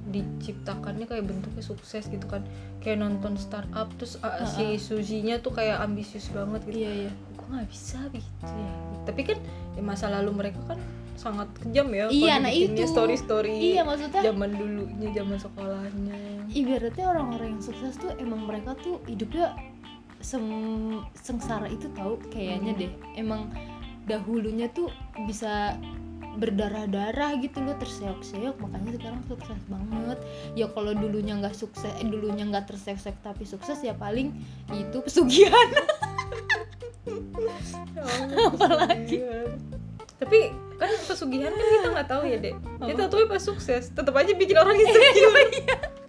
diciptakannya 0.06 1.06
kayak 1.06 1.26
bentuknya 1.26 1.62
sukses 1.62 2.06
gitu 2.06 2.26
kan. 2.26 2.46
Kayak 2.80 3.02
nonton 3.02 3.36
startup 3.36 3.90
terus 3.98 4.22
uh, 4.22 4.46
si 4.46 4.78
Suzy-nya 4.78 5.42
tuh 5.42 5.52
kayak 5.52 5.82
ambisius 5.82 6.30
banget 6.30 6.62
gitu. 6.66 6.82
Iya 6.82 6.92
iya. 7.08 7.12
Gue 7.34 7.48
nggak 7.50 7.70
bisa 7.70 8.00
gitu 8.10 8.46
ya? 8.46 8.72
Tapi 9.06 9.22
kan 9.24 9.38
ya 9.74 9.82
masa 9.82 10.10
lalu 10.10 10.32
mereka 10.34 10.62
kan 10.66 10.80
sangat 11.16 11.48
kejam 11.58 11.88
ya 11.90 12.12
Iya, 12.12 12.44
nah 12.44 12.52
itu. 12.52 12.76
story 12.84 13.16
story 13.16 13.72
iya 13.72 13.88
maksudnya 13.88 14.20
zaman 14.20 14.52
dulunya 14.52 15.10
zaman 15.16 15.38
sekolahnya. 15.40 16.18
Ibaratnya 16.52 17.06
orang-orang 17.08 17.56
yang 17.56 17.64
sukses 17.64 17.96
tuh 17.96 18.12
emang 18.20 18.44
mereka 18.44 18.76
tuh 18.84 19.00
hidupnya 19.08 19.56
sem- 20.20 21.00
sengsara 21.16 21.72
itu 21.72 21.88
tahu 21.96 22.20
kayaknya 22.30 22.76
Hmm. 22.76 22.82
deh. 22.84 22.92
Emang 23.16 23.42
dahulunya 24.06 24.68
tuh 24.70 24.92
bisa 25.24 25.80
berdarah-darah 26.36 27.40
gitu 27.40 27.64
loh 27.64 27.76
terseok-seok. 27.80 28.56
Makanya 28.60 28.92
sekarang 29.00 29.22
sukses 29.28 29.60
banget. 29.72 30.20
Ya 30.54 30.68
kalau 30.70 30.92
dulunya 30.92 31.36
nggak 31.40 31.56
sukses 31.56 31.92
eh, 32.00 32.08
dulunya 32.08 32.46
nggak 32.46 32.70
terseok-seok 32.70 33.18
tapi 33.24 33.44
sukses 33.48 33.80
ya 33.82 33.96
paling 33.96 34.36
itu 34.72 34.98
pesugihan. 35.02 35.68
Apalagi? 38.50 39.22
tapi 40.16 40.48
kan 40.80 40.92
pesugihan 41.06 41.52
kan 41.52 41.68
kita 41.68 41.88
nggak 41.92 42.08
tahu 42.08 42.24
ya 42.24 42.38
dek. 42.40 42.56
Kita 42.88 43.04
tahu 43.12 43.28
pas 43.28 43.44
sukses 43.44 43.92
tetap 43.92 44.16
aja 44.16 44.32
bikin 44.32 44.58
orang 44.58 44.80
insecure. 44.80 45.36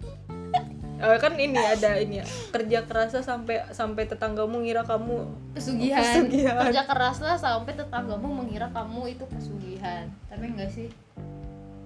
Eh, 0.97 1.17
kan 1.21 1.37
ini 1.37 1.61
ada 1.61 1.93
ini 2.01 2.17
ya 2.17 2.25
kerja 2.49 2.81
kerasa 2.89 3.21
sampai 3.21 3.69
sampai 3.69 4.09
tetanggamu 4.09 4.65
ngira 4.65 4.81
kamu 4.81 5.29
pesugihan. 5.53 6.01
Pesugihan. 6.01 6.57
kerja 6.57 6.83
keras 6.89 7.21
lah 7.21 7.37
sampai 7.37 7.77
tetanggamu 7.77 8.25
mengira 8.25 8.73
kamu 8.73 9.13
itu 9.13 9.21
pesugihan 9.29 9.66
tapi 9.79 10.43
enggak 10.53 10.69
sih. 10.73 10.87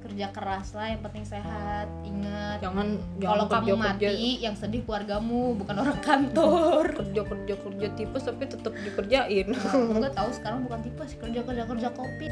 Kerja 0.01 0.33
keras 0.33 0.73
lah 0.73 0.91
yang 0.91 1.01
penting 1.05 1.23
sehat 1.23 1.87
ingat. 2.03 2.57
Jangan 2.59 2.97
kalau 3.21 3.45
kamu 3.45 3.65
kerja 3.69 3.75
kerja 3.77 4.09
mati 4.09 4.31
yang 4.41 4.55
sedih 4.57 4.81
keluargamu 4.83 5.53
bukan 5.55 5.75
orang 5.77 5.99
kantor. 6.01 6.83
Kerja 6.89 7.21
kerja 7.21 7.53
kerja 7.55 7.87
tipes 7.93 8.23
tapi 8.25 8.43
tetap 8.49 8.73
dikerjain. 8.81 9.47
Nah, 9.53 9.61
aku 9.71 9.93
nggak 10.01 10.15
tahu 10.19 10.29
sekarang 10.33 10.59
bukan 10.65 10.79
tipe 10.81 11.03
sih 11.05 11.17
kerja 11.21 11.39
kerja 11.45 11.63
kerja 11.69 11.89
kopi 11.93 12.27